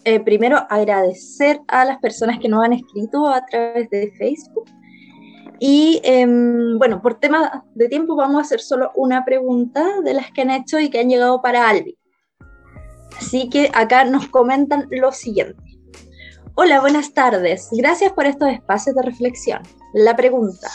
[0.05, 4.69] eh, primero agradecer a las personas que nos han escrito a través de Facebook.
[5.59, 10.31] Y em, bueno, por tema de tiempo vamos a hacer solo una pregunta de las
[10.31, 11.95] que han hecho y que han llegado para Alvin.
[13.17, 15.61] Así que acá nos comentan lo siguiente.
[16.55, 17.69] Hola, buenas tardes.
[17.71, 19.61] Gracias por estos espacios de reflexión.
[19.93, 20.67] La pregunta,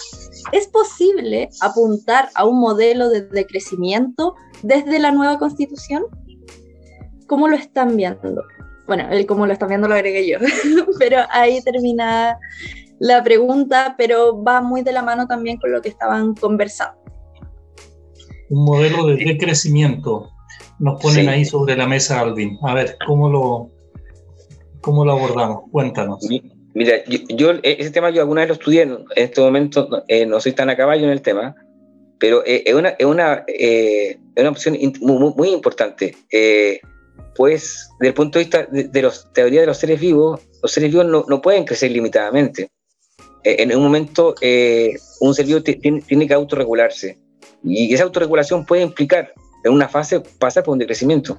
[0.52, 6.04] ¿es posible apuntar a un modelo de decrecimiento desde la nueva constitución?
[7.26, 8.44] ¿Cómo lo están viendo?
[8.86, 10.38] Bueno, el cómo lo están viendo lo agregué yo,
[10.98, 12.38] pero ahí termina
[13.00, 17.00] la pregunta, pero va muy de la mano también con lo que estaban conversando.
[18.50, 20.30] Un modelo de decrecimiento
[20.82, 22.58] nos ponen ahí sobre la mesa, Alvin.
[22.62, 23.70] A ver, ¿cómo lo,
[24.80, 25.70] cómo lo abordamos?
[25.70, 26.26] Cuéntanos.
[26.74, 30.40] Mira, yo, e, ese tema yo alguna vez lo estudié, en este momento eh, no
[30.40, 31.54] soy tan a caballo en el tema,
[32.18, 36.16] pero eh, es, una, es, una, eh, una opción muy, muy importante.
[37.36, 40.90] pues, desde el punto de vista de, la teoría de los seres vivos, los seres
[40.90, 42.72] vivos no, no pueden crecer limitadamente.
[43.44, 44.34] en un momento,
[45.20, 47.20] un ser vivo tiene que autorregularse.
[47.62, 49.32] Y esa autorregulación puede implicar
[49.64, 51.38] en una fase pasa por un decrecimiento.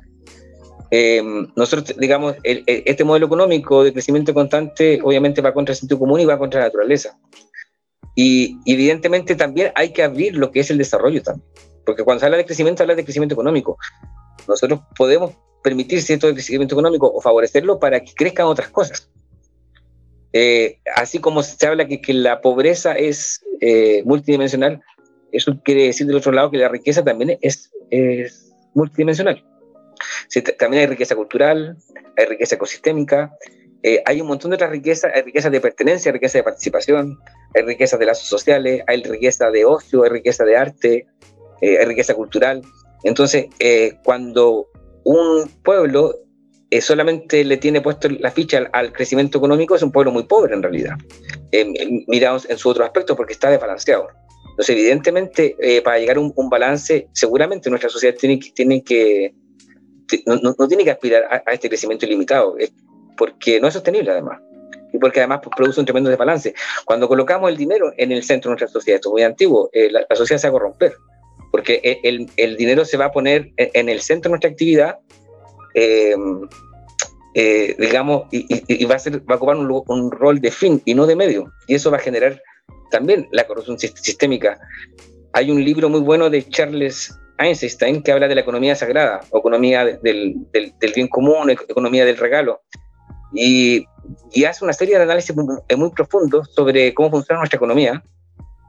[0.92, 1.24] Eh,
[1.56, 6.26] nosotros, digamos, este modelo económico de crecimiento constante obviamente va contra el sentido común y
[6.26, 7.18] va contra la naturaleza.
[8.16, 11.48] Y, evidentemente también hay que abrir lo que es el desarrollo también.
[11.86, 13.78] Porque cuando se habla de crecimiento, habla de crecimiento económico.
[14.48, 19.10] Nosotros podemos permitir cierto crecimiento económico o favorecerlo para que crezcan otras cosas.
[20.32, 24.82] Eh, así como se habla que, que la pobreza es eh, multidimensional,
[25.32, 27.72] eso quiere decir del otro lado que la riqueza también es,
[28.74, 29.44] multidimensional.
[30.58, 31.78] también hay riqueza cultural,
[32.18, 33.32] hay riqueza ecosistémica,
[33.86, 37.20] eh, hay un montón de otras riquezas, hay riqueza de pertenencia, hay riqueza de participación,
[37.54, 41.08] hay riqueza de lazos sociales, hay riqueza de ocio, hay riqueza de arte,
[41.62, 42.62] eh, hay riqueza cultural.
[43.04, 44.70] Entonces, eh, cuando
[45.04, 46.16] un pueblo
[46.82, 50.64] solamente le tiene puesto la ficha al, crecimiento económico, es un pueblo muy pobre en
[50.64, 50.96] realidad,
[52.08, 54.08] miramos en su otro aspecto porque está desbalanceado.
[54.54, 59.34] Entonces, evidentemente, eh, para llegar a un, balance, seguramente nuestra sociedad tiene que, tiene que
[60.26, 62.56] no, tiene que aspirar a, este crecimiento ilimitado,
[63.18, 64.40] porque no es sostenible además.
[64.92, 66.54] Y porque además pues, produce un tremendo desbalance.
[66.86, 70.06] Cuando colocamos el dinero en el centro de nuestra sociedad, esto es muy antiguo, la,
[70.16, 70.94] sociedad se va a corromper,
[71.52, 75.00] porque el, el, dinero se va a poner en, el centro de nuestra actividad
[75.74, 76.16] eh,
[77.36, 81.08] eh, digamos, y, va, a ser, va a ocupar un, rol de fin y no
[81.08, 81.52] de medio.
[81.68, 82.42] Y eso va a generar
[82.94, 84.60] también la corrupción sistémica.
[85.34, 89.84] Hay un libro muy bueno de Charles Einstein que habla de la economía sagrada, economía
[90.04, 90.46] del,
[90.96, 92.62] bien común, economía del regalo.
[93.34, 93.86] Y,
[94.48, 98.04] hace una serie de análisis muy, muy profundos sobre cómo funciona nuestra economía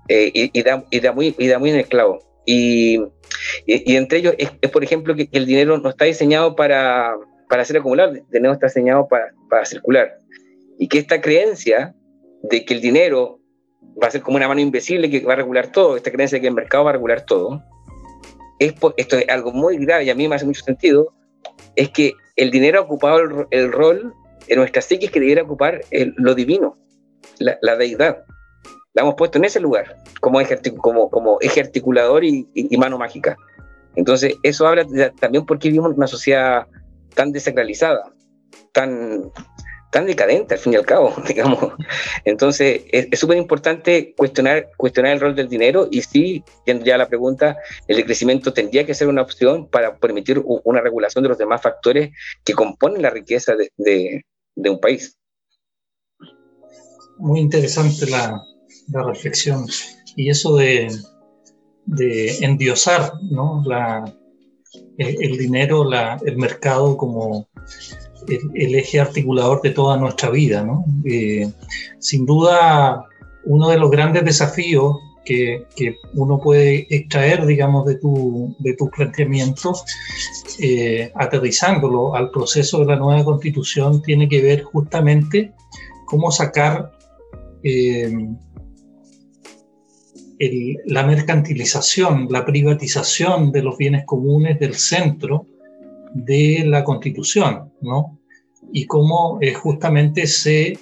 [0.09, 2.21] eh, y, da, y, muy, y en el clavo.
[2.47, 2.99] Y,
[3.67, 7.15] entre ellos es, por ejemplo, que, el dinero no está diseñado para,
[7.51, 10.17] para ser acumulado, el dinero está diseñado para circular.
[10.79, 11.95] Y que esta creencia
[12.43, 13.44] de que el dinero
[14.03, 16.43] va a ser como una mano invisible que va a regular todo, esta creencia de
[16.43, 17.63] que el mercado va a regular todo,
[18.59, 21.13] es esto es algo muy grave y a mí me hace mucho sentido,
[21.77, 24.15] es que el dinero ha ocupado el, rol
[24.49, 26.77] en nuestra psiquis que debiera ocupar lo divino,
[27.39, 28.25] la, la deidad
[28.95, 31.71] la hemos puesto en ese lugar, como eje, como, como eje
[32.55, 33.37] y, mano mágica.
[33.97, 34.87] Entonces, eso habla
[35.21, 36.67] también porque vivimos en una sociedad
[37.15, 38.13] tan desacralizada,
[38.73, 39.31] tan,
[39.95, 41.73] tan decadente al fin y al cabo, digamos.
[42.25, 47.07] Entonces, es súper importante cuestionar, cuestionar el rol del dinero y sí, yendo ya la
[47.07, 51.63] pregunta, el crecimiento tendría que ser una opción para permitir una regulación de los demás
[51.63, 52.11] factores
[52.45, 54.25] que componen la riqueza de,
[54.57, 55.17] un país.
[57.19, 58.43] Muy interesante la,
[58.89, 59.65] la reflexión.
[60.17, 60.89] Y eso de,
[61.87, 63.63] de endiosar ¿no?
[63.65, 64.13] la,
[64.99, 67.49] el, dinero, la, el mercado como
[68.29, 70.63] el, eje articulador de toda nuestra vida.
[70.63, 70.85] ¿no?
[71.05, 71.51] Eh,
[71.99, 73.05] sin duda,
[73.45, 75.67] uno de los grandes desafíos que,
[76.13, 79.73] uno puede extraer, digamos, de tu, de tu planteamiento,
[80.61, 85.53] eh, aterrizándolo al proceso de la nueva constitución, tiene que ver justamente
[86.07, 86.93] cómo sacar
[87.63, 88.13] eh,
[90.87, 95.47] la mercantilización, la privatización de los bienes comunes del centro
[96.13, 98.14] de la Constitución, ¿no?
[98.75, 100.79] Y cómo eh, justamente se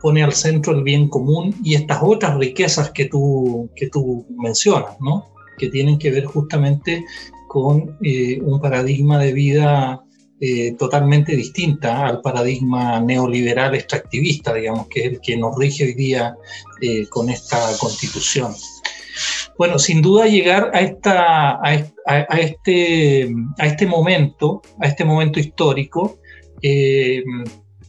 [0.00, 4.96] pone al centro el bien común y estas otras riquezas que tú, que tú mencionas,
[5.00, 5.32] ¿no?
[5.56, 7.04] Que tienen que ver justamente
[7.48, 10.02] con eh, un paradigma de vida
[10.40, 15.94] eh, totalmente distinta al paradigma neoliberal extractivista, digamos, que es el que nos rige hoy
[15.94, 16.36] día
[17.10, 18.52] con esta constitución.
[19.58, 21.74] Bueno, sin duda llegar a, esta, a,
[22.38, 26.18] este, a este momento, a este momento histórico,
[26.62, 27.22] eh,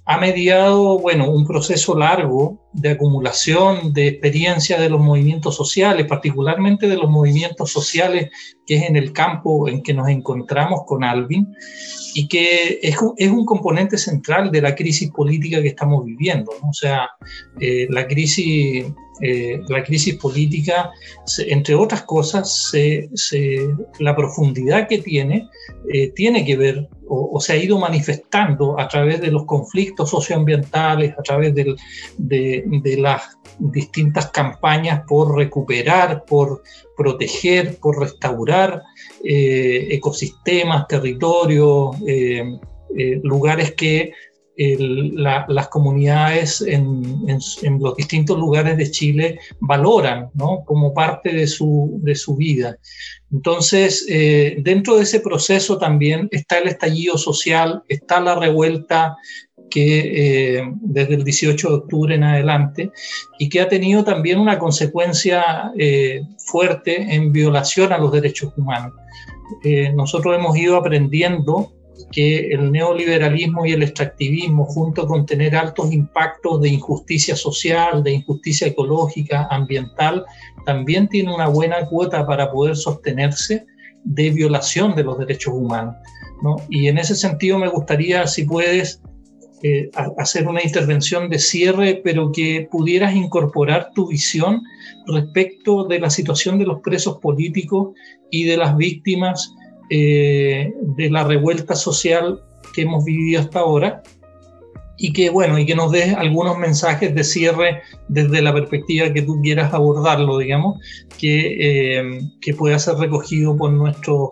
[0.06, 6.88] ha mediado, bueno, un proceso largo de acumulación de experiencia de los movimientos sociales, particularmente
[6.88, 8.30] de los movimientos sociales
[8.66, 11.54] que es en el campo en que nos encontramos con Alvin
[12.16, 16.52] y que es, es un componente central de la crisis política que estamos viviendo.
[16.68, 17.10] O sea,
[17.60, 18.86] eh, la crisis
[19.22, 20.92] eh, la crisis política,
[21.48, 22.72] entre otras cosas,
[24.00, 25.48] la profundidad que tiene,
[25.94, 31.14] eh, tiene que ver o, se ha ido manifestando a través de los conflictos socioambientales,
[31.18, 32.63] a través de,
[32.98, 36.64] las distintas campañas por recuperar, por
[36.98, 38.82] proteger, por restaurar
[39.24, 41.96] eh, ecosistemas, territorios,
[43.24, 44.12] lugares que
[44.56, 47.26] las comunidades en,
[47.80, 50.30] los distintos lugares de Chile valoran
[50.66, 52.78] como parte de su, de su vida.
[53.32, 59.16] Entonces, eh, dentro de ese proceso también está el estallido social, está la revuelta
[59.74, 62.92] que eh, desde el 18 de octubre en adelante
[63.40, 68.94] y que ha tenido también una consecuencia eh, fuerte en violación a los derechos humanos.
[69.96, 71.72] nosotros hemos ido aprendiendo
[72.12, 78.12] que el neoliberalismo y el extractivismo, junto con tener altos impactos de injusticia social, de
[78.14, 80.24] injusticia ecológica, ambiental,
[80.66, 83.66] también tiene una buena cuota para poder sostenerse
[84.04, 85.96] de violación de los derechos humanos.
[86.42, 86.58] ¿no?
[86.70, 89.02] Y en ese sentido me gustaría, si puedes,
[90.18, 94.62] hacer una intervención de cierre, pero que pudieras incorporar tu visión
[95.08, 97.94] respecto de la situación de los presos políticos
[98.30, 99.54] y de las víctimas
[99.90, 102.42] eh, de la revuelta social
[102.74, 104.02] que hemos vivido hasta ahora
[104.98, 109.24] y que bueno, y que nos des algunos mensajes de cierre desde la perspectiva que
[109.24, 110.80] tú quieras abordarlo, digamos,
[111.18, 114.32] que, eh, que pueda ser recogido por nuestros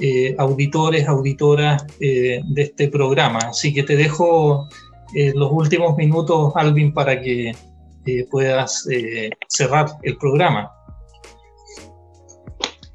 [0.00, 3.38] eh, auditores, auditoras eh, de este programa.
[3.38, 4.68] Así que te dejo
[5.34, 7.52] los últimos minutos, Alvin, para que
[8.28, 8.86] puedas
[9.48, 10.70] cerrar el programa.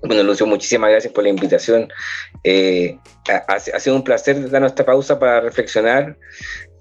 [0.03, 1.87] Bueno, Lucio, muchísimas gracias por la invitación.
[3.29, 6.17] ha, ha, sido un placer dar esta pausa para reflexionar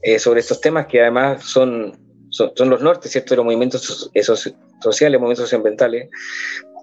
[0.03, 1.98] eh, sobre estos temas que además son,
[2.30, 6.09] son, los nortes, ¿cierto?, de los movimientos esos sociales, movimientos socioambientales.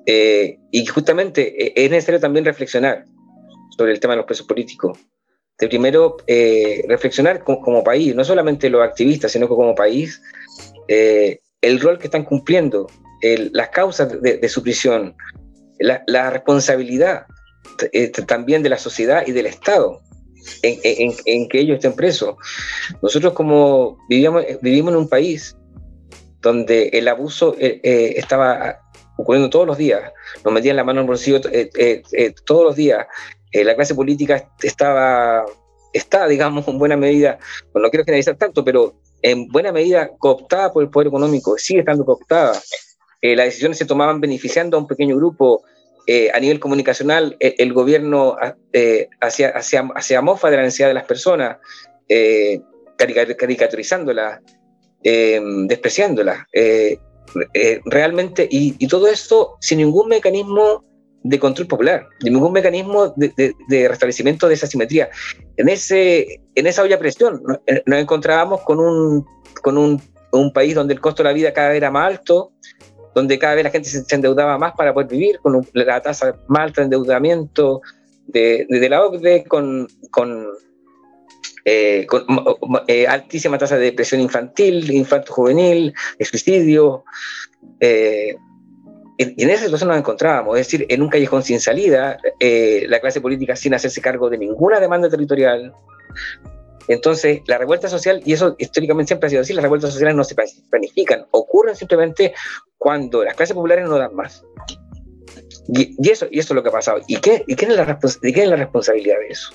[0.06, 3.06] Eh, y justamente eh, es necesario también reflexionar
[3.78, 4.98] sobre el tema de los presos políticos.
[5.60, 6.18] De primero,
[6.88, 10.22] reflexionar como, país, no solamente los activistas, sino como país,
[10.88, 12.86] el rol que están cumpliendo,
[13.24, 15.16] las causas de, su prisión,
[15.80, 17.26] la responsabilidad
[18.28, 20.00] también de la sociedad y del Estado
[20.62, 22.36] en, que ellos estén presos.
[23.02, 25.56] Nosotros como vivíamos, vivimos en un país
[26.42, 28.80] donde el abuso eh, eh, estaba
[29.18, 30.12] ocurriendo todos los días,
[30.46, 33.08] nos metían la mano en el bolsillo eh, todos los días,
[33.52, 35.44] la clase política estaba,
[35.92, 37.40] está, digamos, en buena medida,
[37.74, 42.06] no quiero generalizar tanto, pero en buena medida cooptada por el poder económico, sigue estando
[42.06, 42.54] cooptada.
[43.22, 45.64] las decisiones se tomaban beneficiando a un pequeño grupo,
[46.10, 48.38] eh, a nivel comunicacional eh, el gobierno
[48.72, 51.58] eh, hacía, hacía, mofa de la necesidad de las personas,
[52.98, 54.40] caricaturizándolas,
[55.04, 56.46] despreciándolas.
[57.84, 60.86] realmente, y, todo esto sin ningún mecanismo
[61.24, 65.10] de control popular, ningún mecanismo de, restablecimiento de esa simetría.
[65.58, 67.44] En, ese, en esa olla presión
[67.86, 69.26] nos, encontrábamos con, un,
[69.62, 70.02] con un,
[70.32, 72.54] un país donde el costo de la vida cada vez era más alto,
[73.18, 76.62] donde cada vez la gente se, endeudaba más para poder vivir, con la tasa más
[76.62, 77.82] alta de endeudamiento
[78.28, 80.46] de, la OCDE, con, con,
[81.66, 82.06] eh,
[82.88, 87.06] eh, altísima tasa de depresión infantil, infanto juvenil, de suicidio.
[87.80, 88.36] Eh,
[89.18, 93.20] y en esa situación nos encontrábamos, es decir, en un callejón sin salida, la clase
[93.20, 95.74] política sin hacerse cargo de ninguna demanda territorial,
[96.88, 100.24] entonces, la revuelta social, y eso históricamente siempre ha sido así, las revueltas sociales no
[100.24, 100.36] se
[100.70, 102.34] planifican, ocurren simplemente
[102.78, 104.44] cuando las clases populares no dan más.
[105.68, 107.02] Y, eso, y eso es lo que ha pasado.
[107.08, 109.52] ¿Y qué, y quién, es la es la responsabilidad de eso?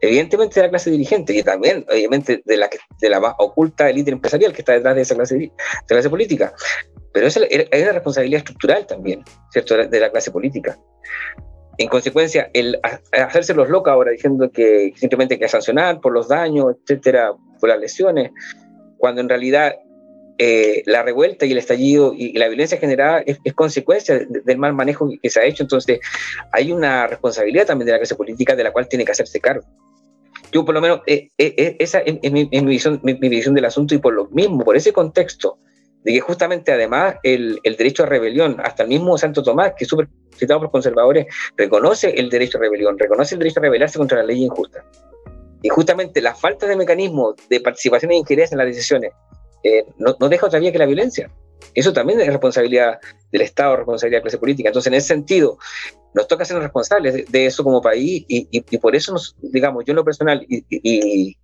[0.00, 2.68] Evidentemente de la clase dirigente y también, obviamente, de la,
[3.00, 5.52] de la más oculta élite empresarial que está detrás de esa clase, de
[5.86, 6.52] clase política.
[7.12, 10.76] Pero es, es una responsabilidad estructural también, ¿cierto?, de la clase política
[11.78, 12.78] en consecuencia, el
[13.12, 17.68] hacerse los locos ahora diciendo que simplemente hay que sancionar por los daños, etcétera, por
[17.68, 18.30] las lesiones,
[18.98, 19.74] cuando en realidad
[20.36, 25.08] eh, la revuelta y el estallido y, la violencia generada es, consecuencia del mal manejo
[25.22, 25.62] que se ha hecho.
[25.62, 26.00] Entonces,
[26.52, 29.64] hay una responsabilidad también de la clase política de la cual tiene que hacerse cargo.
[30.50, 34.26] Yo, por lo menos, eh, eh, esa es mi, visión del asunto y por lo
[34.26, 35.58] mismo, por ese contexto,
[36.04, 39.84] de que justamente además el, el, derecho a rebelión, hasta el mismo Santo Tomás, que
[39.84, 41.26] es súper citado por conservadores,
[41.56, 44.84] reconoce el derecho a rebelión, reconoce el derecho a rebelarse contra la ley injusta.
[45.62, 49.12] Y justamente la falta de mecanismos de participación e injerencia en las decisiones
[49.64, 51.30] eh, no, no, deja otra vía que la violencia.
[51.74, 52.98] Eso también es responsabilidad
[53.32, 54.68] del Estado, responsabilidad de la clase política.
[54.68, 55.58] Entonces, en ese sentido,
[56.12, 59.92] nos toca ser responsables de, eso como país y, y, por eso, nos, digamos, yo
[59.92, 61.36] en lo personal y,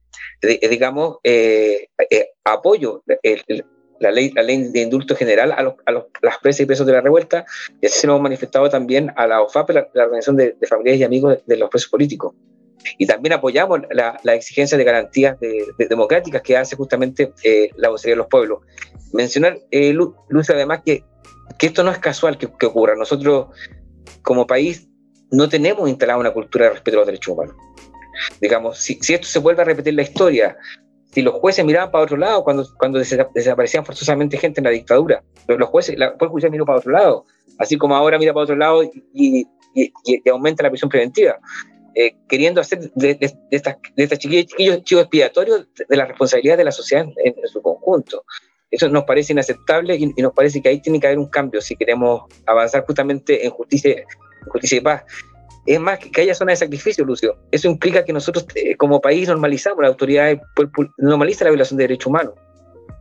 [0.42, 3.64] digamos, eh, eh, apoyo el,
[4.00, 5.74] la ley, la ley de indulto general a, los,
[6.22, 7.44] las presas y presos de la revuelta,
[7.80, 11.04] y así se lo hemos manifestado también a la OFAP, la, Organización de, Familiares y
[11.04, 12.34] Amigos de, los Presos Políticos.
[12.96, 18.14] Y también apoyamos la, exigencia de garantías de, democráticas que hace justamente eh, la vocería
[18.14, 18.60] de los pueblos.
[19.12, 19.94] Mencionar, eh,
[20.48, 21.04] además, que,
[21.58, 22.96] que esto no es casual que, que ocurra.
[22.96, 23.48] Nosotros,
[24.22, 24.88] como país,
[25.30, 27.54] no tenemos instalada una cultura de respeto a los derechos humanos.
[28.40, 30.56] Digamos, si, si, esto se vuelve a repetir la historia,
[31.12, 35.22] si los jueces miraban para otro lado cuando, cuando desaparecían forzosamente gente en la dictadura,
[35.46, 37.26] los jueces, la, el juez miró para otro lado,
[37.58, 38.82] así como ahora mira para otro lado
[39.14, 39.46] y,
[40.30, 41.38] aumenta la prisión preventiva,
[41.94, 43.16] eh, queriendo hacer de,
[43.50, 47.60] estas, de estas chiquillos, chiquillos chivos expiatorios de la responsabilidad de la sociedad en, su
[47.60, 48.24] conjunto.
[48.70, 51.76] Eso nos parece inaceptable y, nos parece que ahí tiene que haber un cambio si
[51.76, 54.04] queremos avanzar justamente en justicia,
[54.48, 55.04] justicia y paz
[55.74, 57.36] es más que haya zona de sacrificio, Lucio.
[57.52, 60.36] Eso implica que nosotros eh, como país normalizamos, la autoridad
[60.98, 62.34] normaliza la violación de derechos humanos.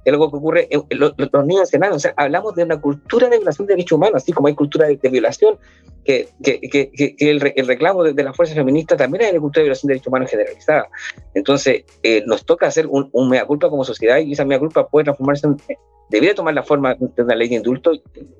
[0.05, 1.13] Es algo que ocurre en, los,
[1.45, 1.97] niños enanos.
[1.97, 4.87] O sea, hablamos de una cultura de violación de derechos humanos, así como hay cultura
[4.87, 5.57] de, violación,
[6.05, 9.87] que, que, que, el, reclamo de, la fuerza feminista también hay una cultura de violación
[9.87, 10.89] de derechos humanos generalizada.
[11.33, 15.05] Entonces, eh, nos toca hacer un, mea culpa como sociedad y esa mea culpa puede
[15.05, 15.57] transformarse en,
[16.09, 17.91] debería tomar la forma de una ley de indulto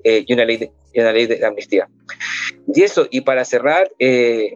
[0.04, 1.88] eh, y, una ley de, una ley de amnistía.
[2.72, 4.54] Y eso, y para cerrar, eh,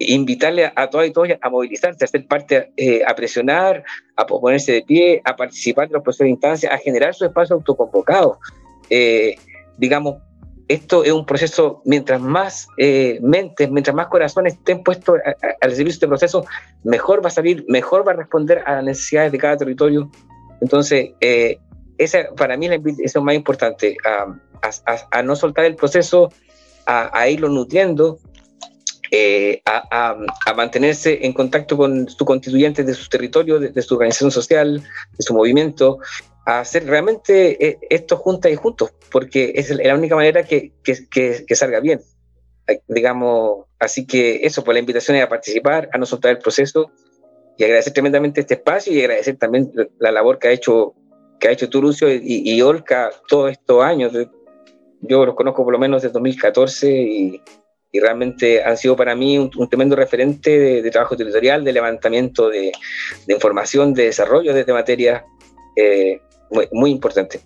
[0.00, 3.84] invitarle a, todas y todos a movilizarse, a ser parte, eh, a presionar,
[4.16, 7.56] a ponerse de pie, a participar de los procesos de instancia, a generar su espacio
[7.56, 8.38] autoconvocado.
[8.88, 9.36] Eh,
[9.76, 10.16] digamos,
[10.68, 15.18] esto es un proceso, mientras más eh, mentes, mientras más corazones estén puestos
[15.60, 16.46] al servicio de este proceso,
[16.82, 20.10] mejor va a salir, mejor va a responder a las necesidades de cada territorio.
[20.62, 21.10] Entonces,
[22.00, 26.32] esa para mí es invitación más importante, a, no soltar el proceso,
[26.86, 28.18] a, irlo nutriendo,
[29.10, 30.16] eh, a,
[30.56, 35.34] mantenerse en contacto con su constituyente de su territorio, de, su organización social, de su
[35.34, 35.98] movimiento,
[36.46, 41.54] a hacer realmente eh, esto juntas y juntos, porque es la única manera que, que,
[41.54, 42.00] salga bien.
[42.88, 46.90] Digamos, así que eso, pues la invitación es a participar, a no soltar el proceso
[47.58, 50.94] y agradecer tremendamente este espacio y agradecer también la labor que ha hecho
[51.40, 54.12] que ha hecho Turucio y, y Olca todos estos años.
[55.00, 57.42] Yo los conozco por lo menos desde 2014 y,
[57.92, 62.72] y realmente han sido para mí un, tremendo referente de, trabajo territorial, de levantamiento de,
[63.28, 65.24] información, de desarrollo de, materia
[65.76, 66.20] eh,
[66.72, 67.40] muy, importante.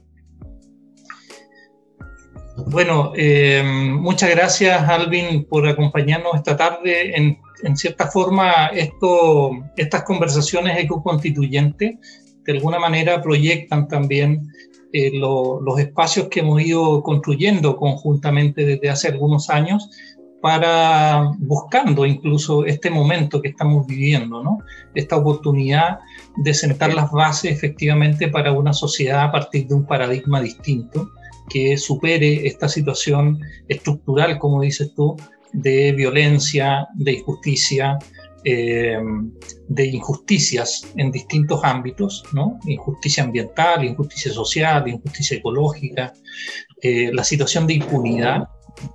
[2.67, 7.17] Bueno, eh, muchas gracias Alvin por acompañarnos esta tarde.
[7.17, 11.95] En, en cierta forma, esto, estas conversaciones ecoconstituyentes
[12.45, 14.49] de alguna manera proyectan también
[14.93, 19.91] eh, los espacios que hemos ido construyendo conjuntamente desde hace algunos años
[20.41, 24.59] para buscando incluso este momento que estamos viviendo, ¿no?
[24.95, 26.01] Esta oportunidad
[26.37, 31.11] de sentar las bases efectivamente para una sociedad a partir de un paradigma distinto
[31.49, 35.17] que supere esta situación estructural, como dices tú,
[35.55, 37.99] de violencia, de injusticia,
[38.45, 38.99] eh,
[39.69, 42.59] de injusticias en distintos ámbitos, ¿no?
[42.67, 46.13] Injusticia ambiental, injusticia social, injusticia ecológica,
[46.83, 48.49] eh, la situación de impunidad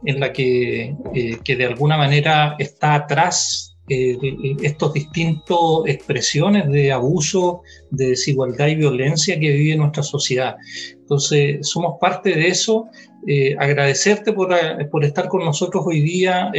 [0.05, 4.17] en la que, eh, que de alguna manera está atrás eh,
[4.61, 10.57] estos distintos expresiones de abuso, de desigualdad y violencia que vive nuestra sociedad.
[10.91, 12.85] Entonces, somos parte de eso.
[13.27, 14.55] Eh, agradecerte por,
[14.91, 16.51] por, estar con nosotros hoy día.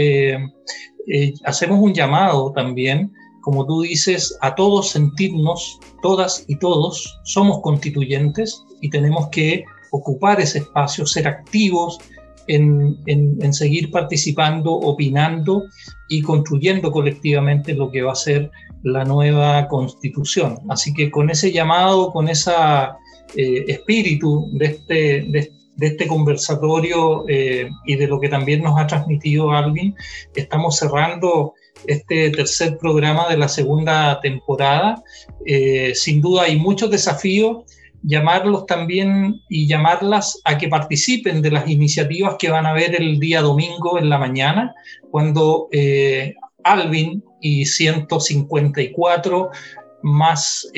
[1.45, 8.65] Hacemos un llamado también, como tú dices, a todos sentirnos, todas y todos, somos constituyentes
[8.81, 11.99] y tenemos que ocupar ese espacio, ser activos,
[12.47, 15.65] en, seguir participando, opinando
[16.09, 18.51] y construyendo colectivamente lo que va a ser
[18.83, 20.59] la nueva constitución.
[20.69, 22.53] Así que con ese llamado, con ese
[23.37, 24.95] eh, espíritu de este,
[25.29, 25.53] de,
[25.89, 29.95] este conversatorio eh, y de lo que también nos ha transmitido Alvin,
[30.35, 31.55] estamos cerrando
[31.87, 35.03] este tercer programa de la segunda temporada.
[35.47, 37.65] Eh, sin duda hay muchos desafíos
[38.03, 43.19] llamarlos también y llamarlas a que participen de las iniciativas que van a ver el
[43.21, 44.75] día domingo en la mañana,
[45.11, 49.51] cuando eh, Alvin y 154
[50.03, 50.71] más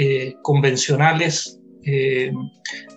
[0.43, 1.61] convencionales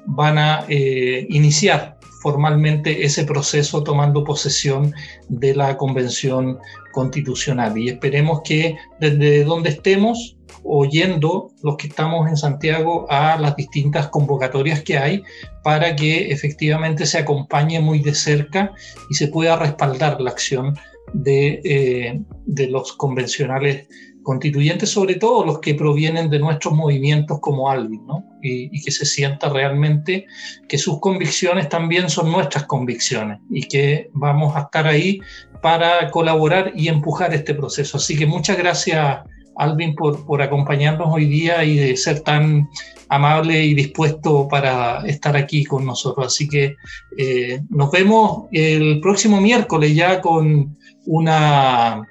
[0.08, 1.95] van a iniciar
[2.26, 4.96] formalmente ese proceso tomando posesión
[5.30, 6.58] de la convención
[6.92, 7.78] constitucional.
[7.78, 14.08] Y esperemos que desde donde estemos, oyendo los que estamos en Santiago a las distintas
[14.08, 15.22] convocatorias que hay
[15.64, 18.74] para que efectivamente se acompañe muy de cerca
[19.12, 20.76] y se pueda respaldar la acción
[21.14, 23.88] de, eh, de los convencionales
[24.26, 28.26] constituyentes, sobre todo los que provienen de nuestros movimientos como Alvin, ¿no?
[28.42, 30.26] y, que se sienta realmente
[30.68, 35.20] que sus convicciones también son nuestras convicciones y que vamos a estar ahí
[35.62, 37.98] para colaborar y empujar este proceso.
[37.98, 39.22] Así que muchas gracias,
[39.58, 42.68] Alvin, por, por acompañarnos hoy día y de ser tan
[43.10, 46.28] amable y dispuesto para estar aquí con nosotros.
[46.28, 46.76] Así que
[47.18, 52.02] eh, nos vemos el próximo miércoles ya con una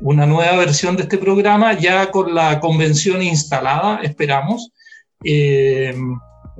[0.00, 4.72] una nueva versión de este programa, ya con la convención instalada, esperamos.
[5.24, 5.94] Eh,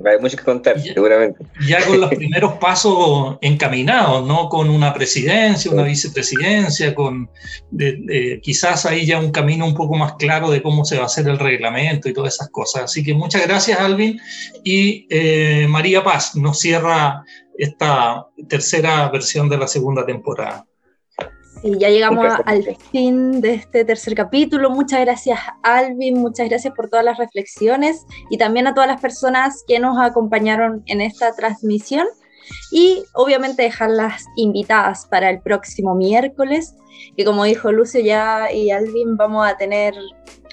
[0.05, 1.45] hay mucho que contar, seguramente.
[1.67, 4.47] Ya con los primeros pasos encaminados, ¿no?
[4.49, 7.29] Con una presidencia, una vicepresidencia, con
[8.41, 11.27] quizás ahí ya un camino un poco más claro de cómo se va a hacer
[11.27, 12.83] el reglamento y todas esas cosas.
[12.83, 14.19] Así que muchas gracias, Alvin.
[14.63, 17.23] Y eh, María Paz nos cierra
[17.57, 20.65] esta tercera versión de la segunda temporada.
[21.63, 24.69] Y ya llegamos al fin de este tercer capítulo.
[24.69, 26.19] Muchas gracias, Alvin.
[26.19, 30.83] Muchas gracias por todas las reflexiones y también a todas las personas que nos acompañaron
[30.85, 32.07] en esta transmisión.
[32.71, 36.75] Y obviamente dejarlas invitadas para el próximo miércoles,
[37.15, 39.93] que como dijo Lucio ya y Alvin, vamos a tener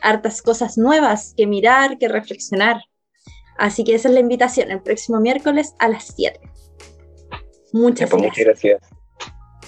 [0.03, 2.83] hartas cosas nuevas que mirar, que reflexionar.
[3.59, 6.39] Así que esa es la invitación, el próximo miércoles a las 7.
[7.73, 8.23] Muchas, gracias.
[8.23, 8.96] Muchas gracias.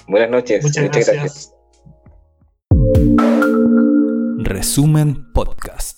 [0.08, 0.64] Buenas noches.
[0.64, 1.54] Muchas, gracias.
[4.38, 5.97] Resumen Podcast.